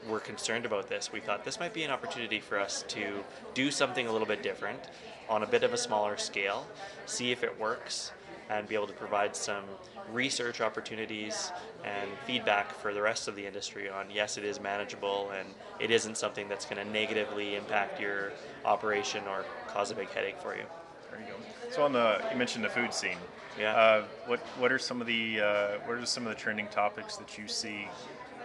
we're 0.10 0.20
concerned 0.20 0.66
about 0.66 0.90
this, 0.90 1.13
we 1.13 1.22
thought 1.22 1.46
this 1.46 1.58
might 1.58 1.74
be 1.74 1.84
an 1.84 1.92
opportunity 1.92 2.42
for 2.42 2.60
us 2.60 2.84
to 2.90 3.24
do 3.54 3.72
something 3.72 4.06
a 4.06 4.12
little 4.12 4.28
bit 4.28 4.44
different 4.44 4.82
on 5.30 5.44
a 5.44 5.48
bit 5.48 5.63
of 5.63 5.72
a 5.72 5.78
smaller 5.78 6.18
scale, 6.18 6.68
see 7.06 7.32
if 7.32 7.42
it 7.42 7.58
works, 7.58 8.12
and 8.51 8.67
be 8.67 8.75
able 8.75 8.88
to 8.88 8.93
provide 8.93 9.36
some 9.36 9.63
research 10.12 10.60
opportunities 10.60 11.51
and 11.86 12.10
feedback 12.25 12.72
for 12.74 12.93
the 12.93 13.01
rest 13.01 13.27
of 13.27 13.36
the 13.36 13.46
industry 13.46 13.89
on 13.89 14.05
yes, 14.13 14.38
it 14.38 14.43
is 14.43 14.60
manageable 14.60 15.31
and 15.38 15.48
it 15.79 15.89
isn't 15.89 16.17
something 16.17 16.50
that's 16.50 16.65
going 16.65 16.86
to 16.86 16.91
negatively 16.91 17.55
impact 17.55 18.00
your 18.00 18.31
operation 18.65 19.24
or 19.29 19.46
cause 19.67 19.89
a 19.89 19.96
big 19.96 20.10
headache 20.10 20.39
for 20.41 20.55
you. 20.55 20.63
There 21.10 21.20
you 21.20 21.25
go. 21.27 21.34
So 21.72 21.84
on 21.84 21.93
the 21.93 22.22
you 22.29 22.38
mentioned 22.38 22.63
the 22.63 22.70
food 22.70 22.93
scene. 22.93 23.17
Yeah. 23.60 23.75
Uh, 23.75 24.03
what 24.27 24.39
what 24.60 24.72
are 24.72 24.79
some 24.79 25.01
of 25.01 25.08
the 25.08 25.39
uh, 25.41 25.67
what 25.86 25.98
are 25.98 26.05
some 26.05 26.27
of 26.27 26.34
the 26.34 26.39
trending 26.39 26.67
topics 26.67 27.17
that 27.17 27.38
you 27.38 27.48
see 27.48 27.88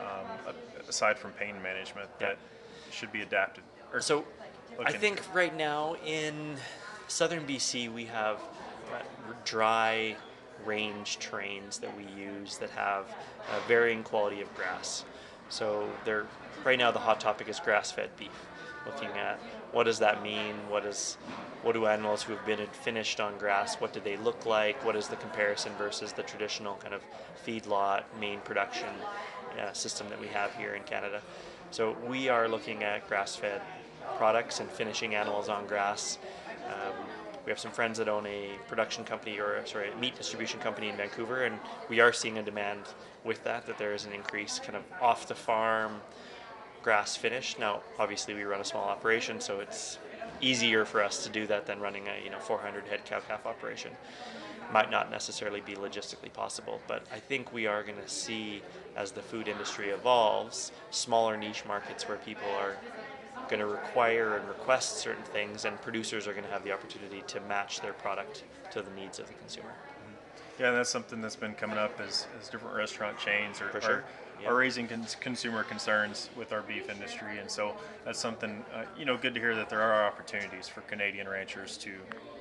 um, 0.00 0.54
aside 0.88 1.18
from 1.18 1.32
pain 1.32 1.60
management 1.62 2.08
Yeah. 2.20 2.28
that 2.28 2.38
should 2.90 3.12
be 3.12 3.22
adapted? 3.22 3.64
Or 3.92 4.00
So 4.00 4.24
I 4.84 4.92
think 4.92 5.22
right 5.34 5.56
now 5.56 5.96
in 6.04 6.56
southern 7.08 7.46
BC 7.46 7.92
we 7.92 8.04
have 8.06 8.40
dry 9.44 10.16
range 10.64 11.18
trains 11.18 11.78
that 11.78 11.96
we 11.96 12.04
use 12.20 12.58
that 12.58 12.70
have 12.70 13.04
a 13.56 13.68
varying 13.68 14.02
quality 14.02 14.40
of 14.40 14.54
grass. 14.54 15.04
So 15.48 15.88
they're 16.04 16.26
right 16.64 16.78
now 16.78 16.90
the 16.90 16.98
hot 16.98 17.20
topic 17.20 17.48
is 17.48 17.60
grass-fed 17.60 18.10
beef. 18.16 18.46
Looking 18.84 19.10
at 19.16 19.38
what 19.72 19.84
does 19.84 19.98
that 19.98 20.22
mean? 20.22 20.54
What 20.68 20.84
is 20.84 21.18
what 21.62 21.72
do 21.72 21.86
animals 21.86 22.22
who 22.22 22.34
have 22.34 22.46
been 22.46 22.64
finished 22.68 23.20
on 23.20 23.36
grass? 23.38 23.76
What 23.76 23.92
do 23.92 24.00
they 24.00 24.16
look 24.16 24.46
like? 24.46 24.84
What 24.84 24.96
is 24.96 25.08
the 25.08 25.16
comparison 25.16 25.72
versus 25.76 26.12
the 26.12 26.22
traditional 26.22 26.76
kind 26.76 26.94
of 26.94 27.02
feedlot 27.44 28.04
main 28.20 28.40
production 28.40 28.88
uh, 29.60 29.72
system 29.72 30.08
that 30.08 30.20
we 30.20 30.28
have 30.28 30.54
here 30.54 30.74
in 30.74 30.82
Canada? 30.84 31.20
So 31.72 31.96
we 32.06 32.28
are 32.28 32.48
looking 32.48 32.84
at 32.84 33.08
grass-fed 33.08 33.60
products 34.16 34.60
and 34.60 34.70
finishing 34.70 35.14
animals 35.16 35.48
on 35.48 35.66
grass. 35.66 36.18
Um, 36.66 37.05
we 37.46 37.50
have 37.50 37.60
some 37.60 37.70
friends 37.70 37.98
that 37.98 38.08
own 38.08 38.26
a 38.26 38.58
production 38.66 39.04
company 39.04 39.38
or 39.38 39.64
sorry, 39.66 39.92
a 39.92 39.96
meat 39.96 40.16
distribution 40.16 40.58
company 40.58 40.88
in 40.88 40.96
Vancouver, 40.96 41.44
and 41.44 41.58
we 41.88 42.00
are 42.00 42.12
seeing 42.12 42.38
a 42.38 42.42
demand 42.42 42.82
with 43.24 43.42
that. 43.44 43.66
That 43.66 43.78
there 43.78 43.94
is 43.94 44.04
an 44.04 44.12
increase, 44.12 44.58
kind 44.58 44.74
of 44.74 44.82
off 45.00 45.28
the 45.28 45.34
farm, 45.36 46.00
grass 46.82 47.16
finish. 47.16 47.56
Now, 47.58 47.82
obviously, 48.00 48.34
we 48.34 48.42
run 48.42 48.60
a 48.60 48.64
small 48.64 48.84
operation, 48.84 49.40
so 49.40 49.60
it's 49.60 49.98
easier 50.40 50.84
for 50.84 51.02
us 51.02 51.22
to 51.24 51.30
do 51.30 51.46
that 51.46 51.66
than 51.66 51.78
running 51.80 52.08
a 52.08 52.22
you 52.22 52.30
know 52.30 52.40
400 52.40 52.84
head 52.88 53.04
cow 53.04 53.20
calf 53.20 53.46
operation. 53.46 53.92
Might 54.72 54.90
not 54.90 55.12
necessarily 55.12 55.60
be 55.60 55.74
logistically 55.74 56.32
possible, 56.32 56.80
but 56.88 57.04
I 57.14 57.20
think 57.20 57.52
we 57.52 57.68
are 57.68 57.84
going 57.84 58.02
to 58.02 58.08
see 58.08 58.60
as 58.96 59.12
the 59.12 59.22
food 59.22 59.46
industry 59.46 59.90
evolves, 59.90 60.72
smaller 60.90 61.36
niche 61.36 61.64
markets 61.64 62.08
where 62.08 62.16
people 62.18 62.48
are 62.58 62.76
going 63.48 63.60
to 63.60 63.66
require 63.66 64.36
and 64.36 64.46
request 64.48 64.98
certain 64.98 65.24
things, 65.24 65.64
and 65.64 65.80
producers 65.82 66.26
are 66.26 66.32
going 66.32 66.44
to 66.44 66.50
have 66.50 66.64
the 66.64 66.72
opportunity 66.72 67.22
to 67.28 67.40
match 67.42 67.80
their 67.80 67.92
product 67.92 68.44
to 68.72 68.82
the 68.82 68.90
needs 68.92 69.18
of 69.18 69.26
the 69.28 69.34
consumer. 69.34 69.72
Yeah, 70.58 70.70
that's 70.70 70.88
something 70.88 71.20
that's 71.20 71.36
been 71.36 71.54
coming 71.54 71.76
up 71.76 72.00
as, 72.00 72.26
as 72.40 72.48
different 72.48 72.76
restaurant 72.76 73.18
chains 73.18 73.60
are, 73.60 73.78
sure. 73.80 73.90
are, 73.90 74.04
Yeah. 74.40 74.48
are 74.48 74.56
raising 74.56 74.88
cons- 74.88 75.14
consumer 75.14 75.62
concerns 75.64 76.30
with 76.34 76.52
our 76.52 76.62
beef 76.62 76.88
industry, 76.88 77.38
and 77.38 77.50
so 77.50 77.74
that's 78.04 78.18
something 78.18 78.64
uh, 78.74 78.84
you 78.98 79.04
know 79.04 79.16
good 79.18 79.34
to 79.34 79.40
hear 79.40 79.54
that 79.54 79.68
there 79.68 79.82
are 79.82 80.06
opportunities 80.06 80.66
for 80.66 80.80
Canadian 80.82 81.28
ranchers 81.28 81.76
to 81.78 81.92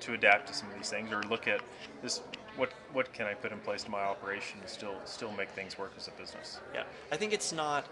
to 0.01 0.13
adapt 0.13 0.47
to 0.47 0.53
some 0.53 0.69
of 0.69 0.75
these 0.75 0.89
things 0.89 1.11
or 1.11 1.23
look 1.23 1.47
at 1.47 1.61
this. 2.01 2.21
What 2.55 2.71
what 2.93 3.11
can 3.13 3.27
I 3.27 3.33
put 3.33 3.51
in 3.51 3.59
place 3.59 3.83
to 3.83 3.91
my 3.91 4.01
operation 4.01 4.59
and 4.61 4.69
still 4.69 4.95
still 5.03 5.31
make 5.33 5.49
things 5.49 5.77
work 5.77 5.91
as 5.97 6.07
a 6.07 6.11
business? 6.11 6.59
Yeah, 6.73 6.83
I 7.11 7.17
think 7.17 7.33
it's 7.33 7.51
not 7.51 7.85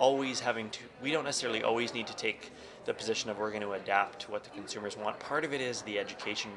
always 0.00 0.40
having 0.40 0.68
to. 0.70 0.80
We 1.00 1.12
don't 1.12 1.24
necessarily 1.24 1.62
always 1.62 1.94
need 1.94 2.08
to 2.08 2.16
take 2.16 2.50
the 2.86 2.94
position 2.94 3.30
of 3.30 3.38
we're 3.38 3.50
going 3.50 3.62
to 3.62 3.72
adapt 3.72 4.22
to 4.22 4.32
what 4.32 4.42
the 4.42 4.50
consumers 4.50 4.96
want. 4.96 5.20
Part 5.20 5.44
of 5.44 5.52
it 5.52 5.60
is 5.60 5.82
the 5.82 5.98
education 5.98 6.50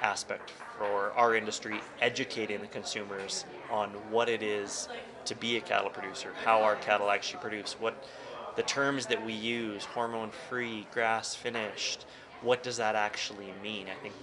aspect 0.00 0.52
for 0.78 1.12
our 1.12 1.36
industry, 1.36 1.80
educating 2.00 2.60
the 2.60 2.66
consumers 2.66 3.44
on 3.70 3.90
what 4.10 4.28
it 4.28 4.42
is 4.42 4.88
to 5.26 5.34
be 5.36 5.56
a 5.58 5.60
cattle 5.60 5.90
producer, 5.90 6.32
how 6.44 6.62
our 6.62 6.76
cattle 6.76 7.10
actually 7.10 7.40
produce, 7.40 7.74
what 7.78 8.08
the 8.56 8.62
terms 8.62 9.06
that 9.06 9.24
we 9.24 9.32
use, 9.32 9.84
hormone 9.84 10.30
free, 10.48 10.86
grass 10.92 11.34
finished, 11.34 12.06
what 12.42 12.62
does 12.62 12.76
that 12.78 12.94
actually 12.94 13.52
mean? 13.62 13.86
I 13.88 14.00
think 14.02 14.14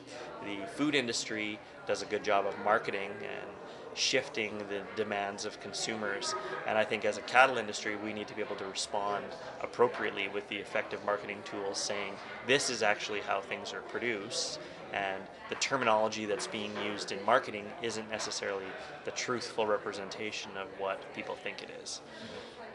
the 0.44 0.66
food 0.68 0.96
industry 0.96 1.60
does 1.86 2.02
a 2.02 2.06
good 2.06 2.24
job 2.24 2.46
of 2.46 2.58
marketing 2.64 3.12
and 3.22 3.50
shifting 3.96 4.58
the 4.70 4.82
demands 4.96 5.46
of 5.46 5.60
consumers. 5.60 6.36
And 6.68 6.78
I 6.78 6.84
think 6.84 7.06
as 7.06 7.18
a 7.18 7.22
cattle 7.22 7.58
industry, 7.58 7.96
we 7.96 8.14
need 8.14 8.28
to 8.28 8.36
be 8.36 8.42
able 8.42 8.56
to 8.58 8.66
respond 8.66 9.26
appropriately 9.62 10.28
with 10.28 10.48
the 10.50 10.58
effective 10.58 11.04
marketing 11.06 11.40
tools 11.46 11.78
saying 11.78 12.14
this 12.46 12.70
is 12.70 12.84
actually 12.84 13.22
how 13.22 13.42
things 13.42 13.74
are 13.74 13.82
produced. 13.82 14.60
And 14.94 15.22
the 15.50 15.56
terminology 15.56 16.26
that's 16.26 16.48
being 16.48 16.72
used 16.86 17.12
in 17.12 17.24
marketing 17.26 17.66
isn't 17.82 18.10
necessarily 18.10 18.66
the 19.04 19.12
truthful 19.12 19.66
representation 19.66 20.52
of 20.58 20.68
what 20.80 21.14
people 21.14 21.36
think 21.36 21.64
it 21.64 21.70
is. 21.84 22.02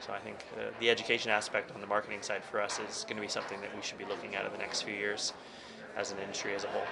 So 0.00 0.12
I 0.12 0.18
think 0.18 0.38
uh, 0.56 0.70
the 0.80 0.90
education 0.90 1.30
aspect 1.30 1.72
on 1.74 1.80
the 1.80 1.86
marketing 1.86 2.22
side 2.22 2.42
for 2.42 2.60
us 2.60 2.80
is 2.88 3.04
going 3.04 3.16
to 3.16 3.22
be 3.22 3.28
something 3.28 3.60
that 3.60 3.74
we 3.76 3.82
should 3.82 3.98
be 3.98 4.06
looking 4.06 4.34
at 4.34 4.46
in 4.46 4.52
the 4.52 4.58
next 4.58 4.82
few 4.82 4.94
years 4.94 5.34
as 5.96 6.12
an 6.12 6.18
industry 6.18 6.54
as 6.54 6.64
a 6.64 6.68
whole. 6.68 6.86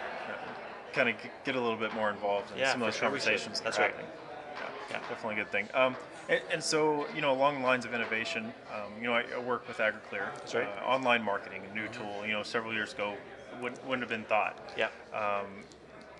Kind 0.93 1.09
of 1.11 1.17
get 1.45 1.55
a 1.55 1.61
little 1.61 1.77
bit 1.77 1.95
more 1.95 2.11
involved 2.11 2.51
in 2.53 2.59
Yeah, 2.59 2.73
some 2.73 2.83
of 2.83 2.87
those 2.87 2.95
sure 2.95 3.03
conversations. 3.03 3.59
that 3.61 3.65
That's 3.65 3.79
right. 3.79 3.95
Yeah, 3.99 4.67
Yeah. 4.91 4.99
definitely 5.09 5.41
a 5.41 5.45
good 5.45 5.53
thing. 5.53 5.69
Um, 5.75 5.97
and, 6.29 6.41
and 6.53 6.63
so, 6.65 7.07
you 7.15 7.21
know, 7.21 7.33
along 7.33 7.61
the 7.61 7.67
lines 7.67 7.85
of 7.85 7.95
innovation, 7.95 8.53
um, 8.75 8.93
you 9.01 9.07
know, 9.07 9.15
I, 9.15 9.25
I 9.35 9.39
work 9.39 9.67
with 9.69 9.79
AgriClear, 9.79 10.29
That's 10.39 10.55
right. 10.55 10.67
Mm-hmm. 10.69 10.85
uh, 10.89 10.95
online 10.95 11.23
marketing, 11.23 11.63
a 11.71 11.75
new 11.75 11.89
tool. 11.89 12.25
You 12.27 12.33
know, 12.33 12.43
several 12.43 12.73
years 12.73 12.93
ago, 12.93 13.15
wouldn't, 13.61 13.85
wouldn't 13.87 14.03
have 14.03 14.09
been 14.11 14.25
thought. 14.29 14.59
Yeah. 14.77 14.89
Um, 15.15 15.47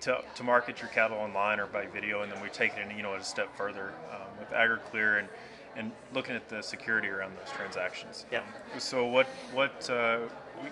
to, 0.01 0.23
to 0.35 0.43
market 0.43 0.79
your 0.79 0.89
cattle 0.91 1.17
online 1.17 1.59
or 1.59 1.65
by 1.65 1.85
video, 1.87 2.21
and 2.21 2.31
then 2.31 2.41
we 2.41 2.49
take 2.49 2.73
it, 2.77 2.95
you 2.95 3.03
know, 3.03 3.15
a 3.15 3.23
step 3.23 3.55
further 3.57 3.93
um, 4.11 4.27
with 4.39 4.49
AgriClear 4.51 5.19
and 5.19 5.27
and 5.75 5.91
looking 6.13 6.35
at 6.35 6.49
the 6.49 6.61
security 6.61 7.07
around 7.07 7.31
those 7.37 7.53
transactions. 7.55 8.25
Yeah. 8.31 8.39
Um, 8.39 8.79
so 8.79 9.05
what 9.05 9.27
what 9.53 9.87
uh, 9.89 10.19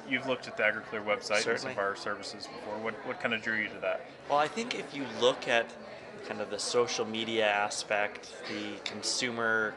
you've 0.10 0.28
looked 0.28 0.48
at 0.48 0.58
the 0.58 0.64
AgriClear 0.64 1.04
website 1.06 1.42
Certainly. 1.44 1.52
and 1.52 1.60
some 1.60 1.72
of 1.72 1.78
our 1.78 1.96
services 1.96 2.48
before. 2.48 2.78
What 2.78 2.94
what 3.06 3.20
kind 3.20 3.34
of 3.34 3.42
drew 3.42 3.56
you 3.56 3.68
to 3.70 3.80
that? 3.82 4.10
Well, 4.30 4.40
I 4.40 4.48
think 4.48 4.76
if 4.76 4.96
you 4.96 5.06
look 5.22 5.48
at 5.48 5.70
kind 6.28 6.42
of 6.42 6.50
the 6.50 6.60
social 6.60 7.06
media 7.06 7.48
aspect, 7.48 8.30
the 8.50 8.80
consumer 8.90 9.74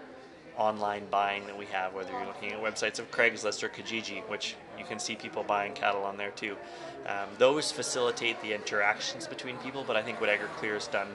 online 0.56 1.06
buying 1.10 1.46
that 1.46 1.56
we 1.56 1.64
have, 1.66 1.94
whether 1.94 2.10
you're 2.12 2.26
looking 2.26 2.52
at 2.52 2.60
websites 2.60 2.98
of 2.98 3.10
Craigslist 3.10 3.62
or 3.62 3.68
Kijiji, 3.68 4.20
which 4.28 4.56
you 4.78 4.84
can 4.84 4.98
see 4.98 5.14
people 5.14 5.42
buying 5.42 5.72
cattle 5.72 6.02
on 6.02 6.16
there 6.16 6.32
too, 6.32 6.56
um, 7.06 7.28
those 7.38 7.72
facilitate 7.72 8.40
the 8.42 8.52
interactions 8.52 9.26
between 9.26 9.56
people. 9.58 9.84
But 9.86 9.96
I 9.96 10.02
think 10.02 10.20
what 10.20 10.28
AgriClear 10.28 10.74
has 10.74 10.86
done 10.88 11.08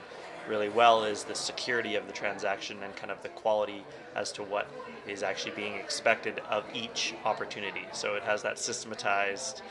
really 0.48 0.68
well 0.68 1.04
is 1.04 1.24
the 1.24 1.34
security 1.34 1.96
of 1.96 2.06
the 2.06 2.12
transaction 2.12 2.82
and 2.82 2.94
kind 2.96 3.10
of 3.10 3.22
the 3.22 3.28
quality 3.30 3.84
as 4.14 4.32
to 4.32 4.42
what 4.42 4.68
is 5.06 5.22
actually 5.22 5.52
being 5.52 5.74
expected 5.74 6.40
of 6.50 6.64
each 6.74 7.14
opportunity. 7.24 7.82
So 7.92 8.14
it 8.14 8.22
has 8.24 8.42
that 8.42 8.58
systematized 8.58 9.62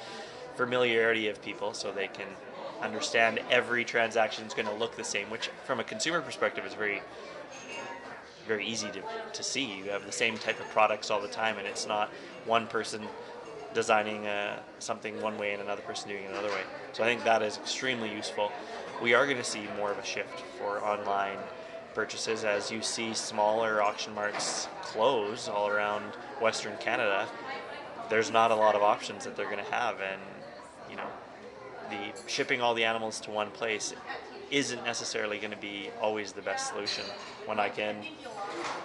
familiarity 0.56 1.28
of 1.28 1.42
people 1.42 1.74
so 1.74 1.92
they 1.92 2.08
can 2.08 2.28
understand 2.82 3.40
every 3.50 3.84
transaction 3.84 4.46
is 4.46 4.54
going 4.54 4.68
to 4.68 4.74
look 4.74 4.96
the 4.96 5.04
same, 5.04 5.30
which 5.30 5.50
from 5.66 5.80
a 5.80 5.84
consumer 5.84 6.22
perspective 6.22 6.66
is 6.66 6.74
very 6.74 7.02
very 8.48 8.66
easy 8.66 8.88
to, 8.92 9.02
to 9.34 9.44
see. 9.44 9.66
You 9.66 9.86
have 9.86 10.06
the 10.06 10.12
same 10.12 10.38
type 10.38 10.60
of 10.60 10.70
products 10.70 11.10
all 11.10 11.22
the 11.22 11.28
time, 11.28 11.58
and 11.58 11.68
it's 11.68 11.88
not 11.88 12.10
one 12.46 12.68
person 12.68 13.02
designing 13.74 14.26
uh, 14.28 14.60
something 14.80 15.22
one 15.22 15.38
way 15.38 15.54
and 15.54 15.62
another 15.62 15.82
person 15.82 16.10
doing 16.10 16.24
it 16.24 16.32
another 16.32 16.50
way. 16.50 16.62
So 16.94 17.04
I 17.04 17.08
think 17.08 17.24
that 17.26 17.42
is 17.42 17.58
extremely 17.58 18.12
useful. 18.12 18.52
We 19.02 19.14
are 19.14 19.26
going 19.26 19.38
to 19.38 19.44
see 19.44 19.68
more 19.78 19.92
of 19.92 20.00
a 20.00 20.06
shift 20.06 20.42
for 20.58 20.84
online 20.84 21.38
purchases 21.94 22.44
as 22.44 22.72
you 22.72 22.82
see 22.82 23.14
smaller 23.14 23.82
auction 23.82 24.14
marts 24.14 24.68
close 24.82 25.48
all 25.48 25.68
around 25.68 26.04
Western 26.42 26.76
Canada. 26.78 27.28
There's 28.10 28.32
not 28.32 28.52
a 28.52 28.56
lot 28.56 28.76
of 28.76 28.82
options 28.82 29.26
that 29.26 29.36
they're 29.36 29.50
going 29.50 29.64
to 29.64 29.72
have, 29.72 30.00
and 30.02 30.22
you 30.90 30.96
know, 30.96 31.08
the 31.90 32.14
shipping 32.28 32.62
all 32.62 32.74
the 32.74 32.84
animals 32.84 33.20
to 33.22 33.32
one 33.32 33.50
place 33.52 33.94
isn't 34.52 34.84
necessarily 34.86 35.40
going 35.40 35.52
to 35.52 35.58
be 35.58 35.90
always 36.02 36.32
the 36.32 36.42
best 36.42 36.70
solution 36.70 37.04
when 37.46 37.60
I 37.60 37.70
can 37.70 37.96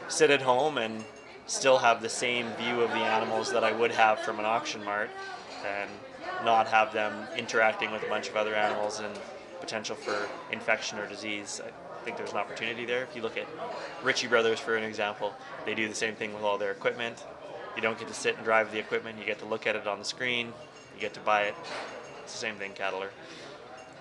sit 0.09 0.31
at 0.31 0.43
home 0.43 0.79
and 0.79 1.05
still 1.47 1.79
have 1.79 2.00
the 2.02 2.09
same 2.09 2.47
view 2.52 2.81
of 2.81 2.90
the 2.90 2.99
animals 2.99 3.52
that 3.52 3.64
I 3.64 3.73
would 3.73 3.90
have 3.93 4.21
from 4.21 4.38
an 4.38 4.45
auction 4.45 4.85
mart 4.85 5.11
and 5.67 5.90
not 6.45 6.69
have 6.69 6.93
them 6.93 7.26
interacting 7.37 7.90
with 7.93 8.02
a 8.02 8.09
bunch 8.09 8.29
of 8.29 8.37
other 8.37 8.55
animals 8.55 9.00
and 9.00 9.12
potential 9.61 9.95
for 9.97 10.29
infection 10.52 10.99
or 10.99 11.07
disease. 11.07 11.61
I 11.64 12.05
think 12.05 12.17
there's 12.17 12.33
an 12.33 12.38
opportunity 12.38 12.85
there. 12.87 13.02
If 13.02 13.14
you 13.14 13.23
look 13.23 13.37
at 13.37 13.47
Ritchie 14.02 14.26
Brothers, 14.29 14.59
for 14.59 14.76
an 14.76 14.85
example, 14.85 15.35
they 15.67 15.75
do 15.75 15.88
the 15.88 15.95
same 15.95 16.14
thing 16.14 16.33
with 16.35 16.43
all 16.43 16.59
their 16.59 16.71
equipment. 16.73 17.25
You 17.76 17.83
don't 17.83 17.99
get 17.99 18.09
to 18.09 18.14
sit 18.14 18.37
and 18.37 18.45
drive 18.45 18.73
the 18.73 18.79
equipment, 18.79 19.19
you 19.19 19.25
get 19.25 19.38
to 19.40 19.45
look 19.45 19.67
at 19.67 19.76
it 19.76 19.87
on 19.87 19.99
the 19.99 20.05
screen, 20.05 20.49
you 20.95 21.00
get 21.00 21.14
to 21.14 21.21
buy 21.21 21.43
it. 21.43 21.55
It's 22.25 22.33
the 22.33 22.38
same 22.38 22.57
thing, 22.57 22.73
cattle 22.73 23.02
are, 23.02 23.11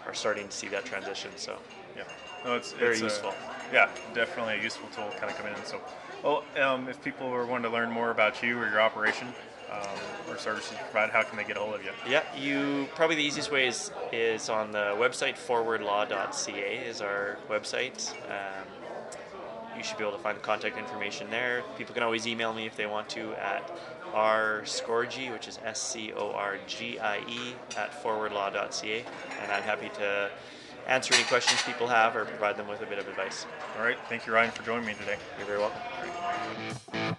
are 0.08 0.14
starting 0.14 0.48
to 0.48 0.52
see 0.56 0.68
that 0.70 0.86
transition. 0.86 1.32
So 1.36 1.58
Yeah. 1.96 2.04
No, 2.46 2.56
it's 2.56 2.72
Very 2.72 2.92
it's 2.94 3.02
a- 3.02 3.06
useful. 3.06 3.34
yeah, 3.74 3.90
definitely 4.14 4.56
a 4.60 4.64
useful 4.64 4.88
tool 4.96 5.10
kind 5.20 5.30
of 5.30 5.38
coming 5.38 5.54
in. 5.54 5.66
So, 5.66 5.82
well, 6.24 6.44
um, 6.62 6.88
if 6.88 7.02
people 7.04 7.30
were 7.30 7.46
wanting 7.46 7.70
to 7.70 7.76
learn 7.78 7.92
more 7.92 8.12
about 8.12 8.42
you 8.42 8.58
or 8.58 8.70
your 8.70 8.80
operation 8.82 9.28
um, 9.72 10.00
or 10.30 10.38
services 10.38 10.72
you 10.72 10.78
provide, 10.92 11.10
how 11.10 11.24
can 11.24 11.38
they 11.38 11.44
get 11.44 11.58
a 11.58 11.60
hold 11.60 11.76
of 11.76 11.84
you? 11.84 11.92
Yeah, 12.08 12.24
you 12.38 12.88
probably 12.96 13.16
the 13.16 13.24
easiest 13.24 13.52
way 13.52 13.68
is, 13.68 13.92
is 14.12 14.50
on 14.50 14.72
the 14.72 14.96
website 14.98 15.36
forwardlaw.ca 15.36 16.88
is 16.88 17.02
our 17.02 17.38
website. 17.50 18.12
Um, 18.30 18.66
you 19.78 19.84
should 19.84 19.98
be 19.98 20.04
able 20.04 20.18
to 20.18 20.24
find 20.24 20.36
the 20.38 20.42
contact 20.42 20.78
information 20.78 21.30
there. 21.30 21.64
People 21.78 21.94
can 21.94 22.04
always 22.04 22.28
email 22.28 22.54
me 22.54 22.66
if 22.66 22.76
they 22.76 22.86
want 22.86 23.08
to 23.10 23.34
at 23.36 23.72
rscorgie, 24.14 25.32
which 25.32 25.48
is 25.48 25.60
S 25.64 25.82
C 25.82 26.12
O 26.14 26.32
R 26.32 26.58
G 26.68 27.00
I 27.00 27.20
E, 27.20 27.56
at 27.78 28.04
forwardlaw.ca, 28.04 29.06
and 29.42 29.52
I'm 29.52 29.64
happy 29.64 29.90
to 29.96 30.30
answer 30.88 31.14
any 31.14 31.24
questions 31.24 31.62
people 31.64 31.88
have 31.88 32.16
or 32.16 32.26
provide 32.26 32.58
them 32.58 32.68
with 32.68 32.82
a 32.82 32.86
bit 32.86 33.00
of 33.00 33.08
advice. 33.08 33.46
All 33.78 33.86
right. 33.86 33.98
Thank 34.10 34.26
you, 34.26 34.34
Ryan, 34.34 34.52
for 34.52 34.64
joining 34.64 34.86
me 34.86 34.96
today. 34.96 35.18
You're 35.38 35.48
very 35.48 35.60
welcome. 35.60 37.16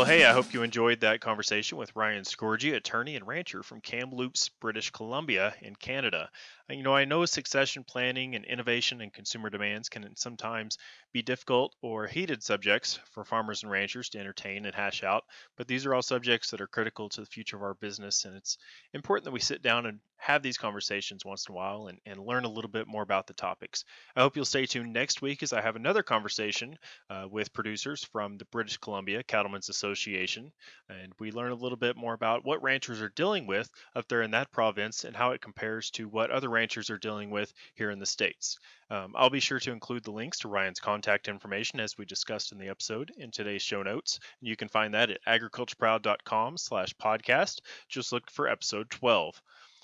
Well, 0.00 0.08
hey, 0.08 0.24
I 0.24 0.32
hope 0.32 0.54
you 0.54 0.62
enjoyed 0.62 1.00
that 1.00 1.20
conversation 1.20 1.76
with 1.76 1.94
Ryan 1.94 2.22
Scorgie, 2.22 2.74
attorney 2.74 3.16
and 3.16 3.26
rancher 3.26 3.62
from 3.62 3.82
Kamloops, 3.82 4.48
British 4.48 4.88
Columbia, 4.88 5.54
in 5.60 5.76
Canada. 5.76 6.30
You 6.70 6.84
know, 6.84 6.94
I 6.94 7.04
know 7.04 7.24
succession 7.24 7.82
planning 7.82 8.36
and 8.36 8.44
innovation 8.44 9.00
and 9.00 9.12
consumer 9.12 9.50
demands 9.50 9.88
can 9.88 10.14
sometimes 10.14 10.78
be 11.12 11.20
difficult 11.20 11.74
or 11.82 12.06
heated 12.06 12.44
subjects 12.44 13.00
for 13.10 13.24
farmers 13.24 13.64
and 13.64 13.72
ranchers 13.72 14.10
to 14.10 14.20
entertain 14.20 14.64
and 14.64 14.74
hash 14.74 15.02
out, 15.02 15.24
but 15.56 15.66
these 15.66 15.84
are 15.84 15.94
all 15.94 16.02
subjects 16.02 16.50
that 16.50 16.60
are 16.60 16.68
critical 16.68 17.08
to 17.08 17.20
the 17.20 17.26
future 17.26 17.56
of 17.56 17.62
our 17.62 17.74
business, 17.74 18.24
and 18.24 18.36
it's 18.36 18.56
important 18.94 19.24
that 19.24 19.32
we 19.32 19.40
sit 19.40 19.62
down 19.62 19.86
and 19.86 19.98
have 20.20 20.42
these 20.42 20.58
conversations 20.58 21.24
once 21.24 21.48
in 21.48 21.54
a 21.54 21.56
while 21.56 21.86
and, 21.88 21.98
and 22.04 22.20
learn 22.20 22.44
a 22.44 22.48
little 22.48 22.70
bit 22.70 22.86
more 22.86 23.02
about 23.02 23.26
the 23.26 23.32
topics. 23.32 23.84
I 24.14 24.20
hope 24.20 24.36
you'll 24.36 24.44
stay 24.44 24.66
tuned 24.66 24.92
next 24.92 25.22
week 25.22 25.42
as 25.42 25.52
I 25.52 25.62
have 25.62 25.76
another 25.76 26.02
conversation 26.02 26.76
uh, 27.08 27.26
with 27.28 27.54
producers 27.54 28.04
from 28.04 28.36
the 28.36 28.44
British 28.44 28.76
Columbia 28.76 29.22
Cattlemen's 29.22 29.70
Association, 29.70 30.52
and 30.88 31.12
we 31.18 31.32
learn 31.32 31.52
a 31.52 31.56
little 31.56 31.78
bit 31.78 31.96
more 31.96 32.14
about 32.14 32.44
what 32.44 32.62
ranchers 32.62 33.00
are 33.00 33.08
dealing 33.16 33.46
with 33.46 33.68
up 33.96 34.06
there 34.08 34.22
in 34.22 34.32
that 34.32 34.52
province 34.52 35.04
and 35.04 35.16
how 35.16 35.32
it 35.32 35.40
compares 35.40 35.90
to 35.92 36.06
what 36.06 36.30
other 36.30 36.50
ranchers 36.60 36.90
are 36.90 36.98
dealing 36.98 37.30
with 37.30 37.54
here 37.74 37.90
in 37.90 37.98
the 37.98 38.04
States. 38.04 38.58
Um, 38.90 39.14
I'll 39.16 39.30
be 39.30 39.40
sure 39.40 39.60
to 39.60 39.72
include 39.72 40.04
the 40.04 40.10
links 40.10 40.40
to 40.40 40.48
Ryan's 40.48 40.78
contact 40.78 41.26
information 41.26 41.80
as 41.80 41.96
we 41.96 42.04
discussed 42.04 42.52
in 42.52 42.58
the 42.58 42.68
episode 42.68 43.10
in 43.16 43.30
today's 43.30 43.62
show 43.62 43.82
notes. 43.82 44.20
And 44.40 44.48
you 44.48 44.56
can 44.56 44.68
find 44.68 44.92
that 44.92 45.10
at 45.10 45.24
agricultureproud.com 45.26 46.58
slash 46.58 46.94
podcast. 47.02 47.60
Just 47.88 48.12
look 48.12 48.30
for 48.30 48.46
episode 48.46 48.90
12. 48.90 49.40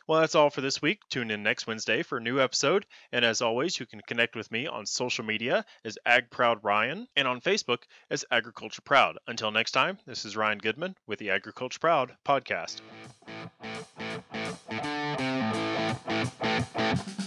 Well, 0.07 0.21
that's 0.21 0.35
all 0.35 0.51
for 0.51 0.61
this 0.61 0.83
week. 0.83 1.01
Tune 1.09 1.31
in 1.31 1.43
next 1.43 1.67
Wednesday 1.67 2.03
for 2.03 2.19
a 2.19 2.21
new 2.21 2.41
episode. 2.41 2.85
And 3.11 3.25
as 3.25 3.41
always, 3.41 3.81
you 3.81 3.87
can 3.87 4.03
connect 4.03 4.37
with 4.37 4.53
me 4.53 4.67
on 4.67 4.85
social 4.85 5.25
media 5.25 5.65
as 5.83 5.99
AgProudRyan 6.07 7.07
and 7.17 7.27
on 7.27 7.41
Facebook 7.41 7.85
as 8.11 8.27
Agriculture 8.31 8.83
Proud. 8.83 9.17
Until 9.27 9.51
next 9.51 9.73
time, 9.73 9.99
this 10.05 10.27
is 10.27 10.37
Ryan 10.37 10.59
Goodman 10.59 10.95
with 11.07 11.19
the 11.21 11.31
Agriculture 11.31 11.79
Proud 11.79 12.15
podcast. 12.25 12.83
Yeah. 16.87 17.26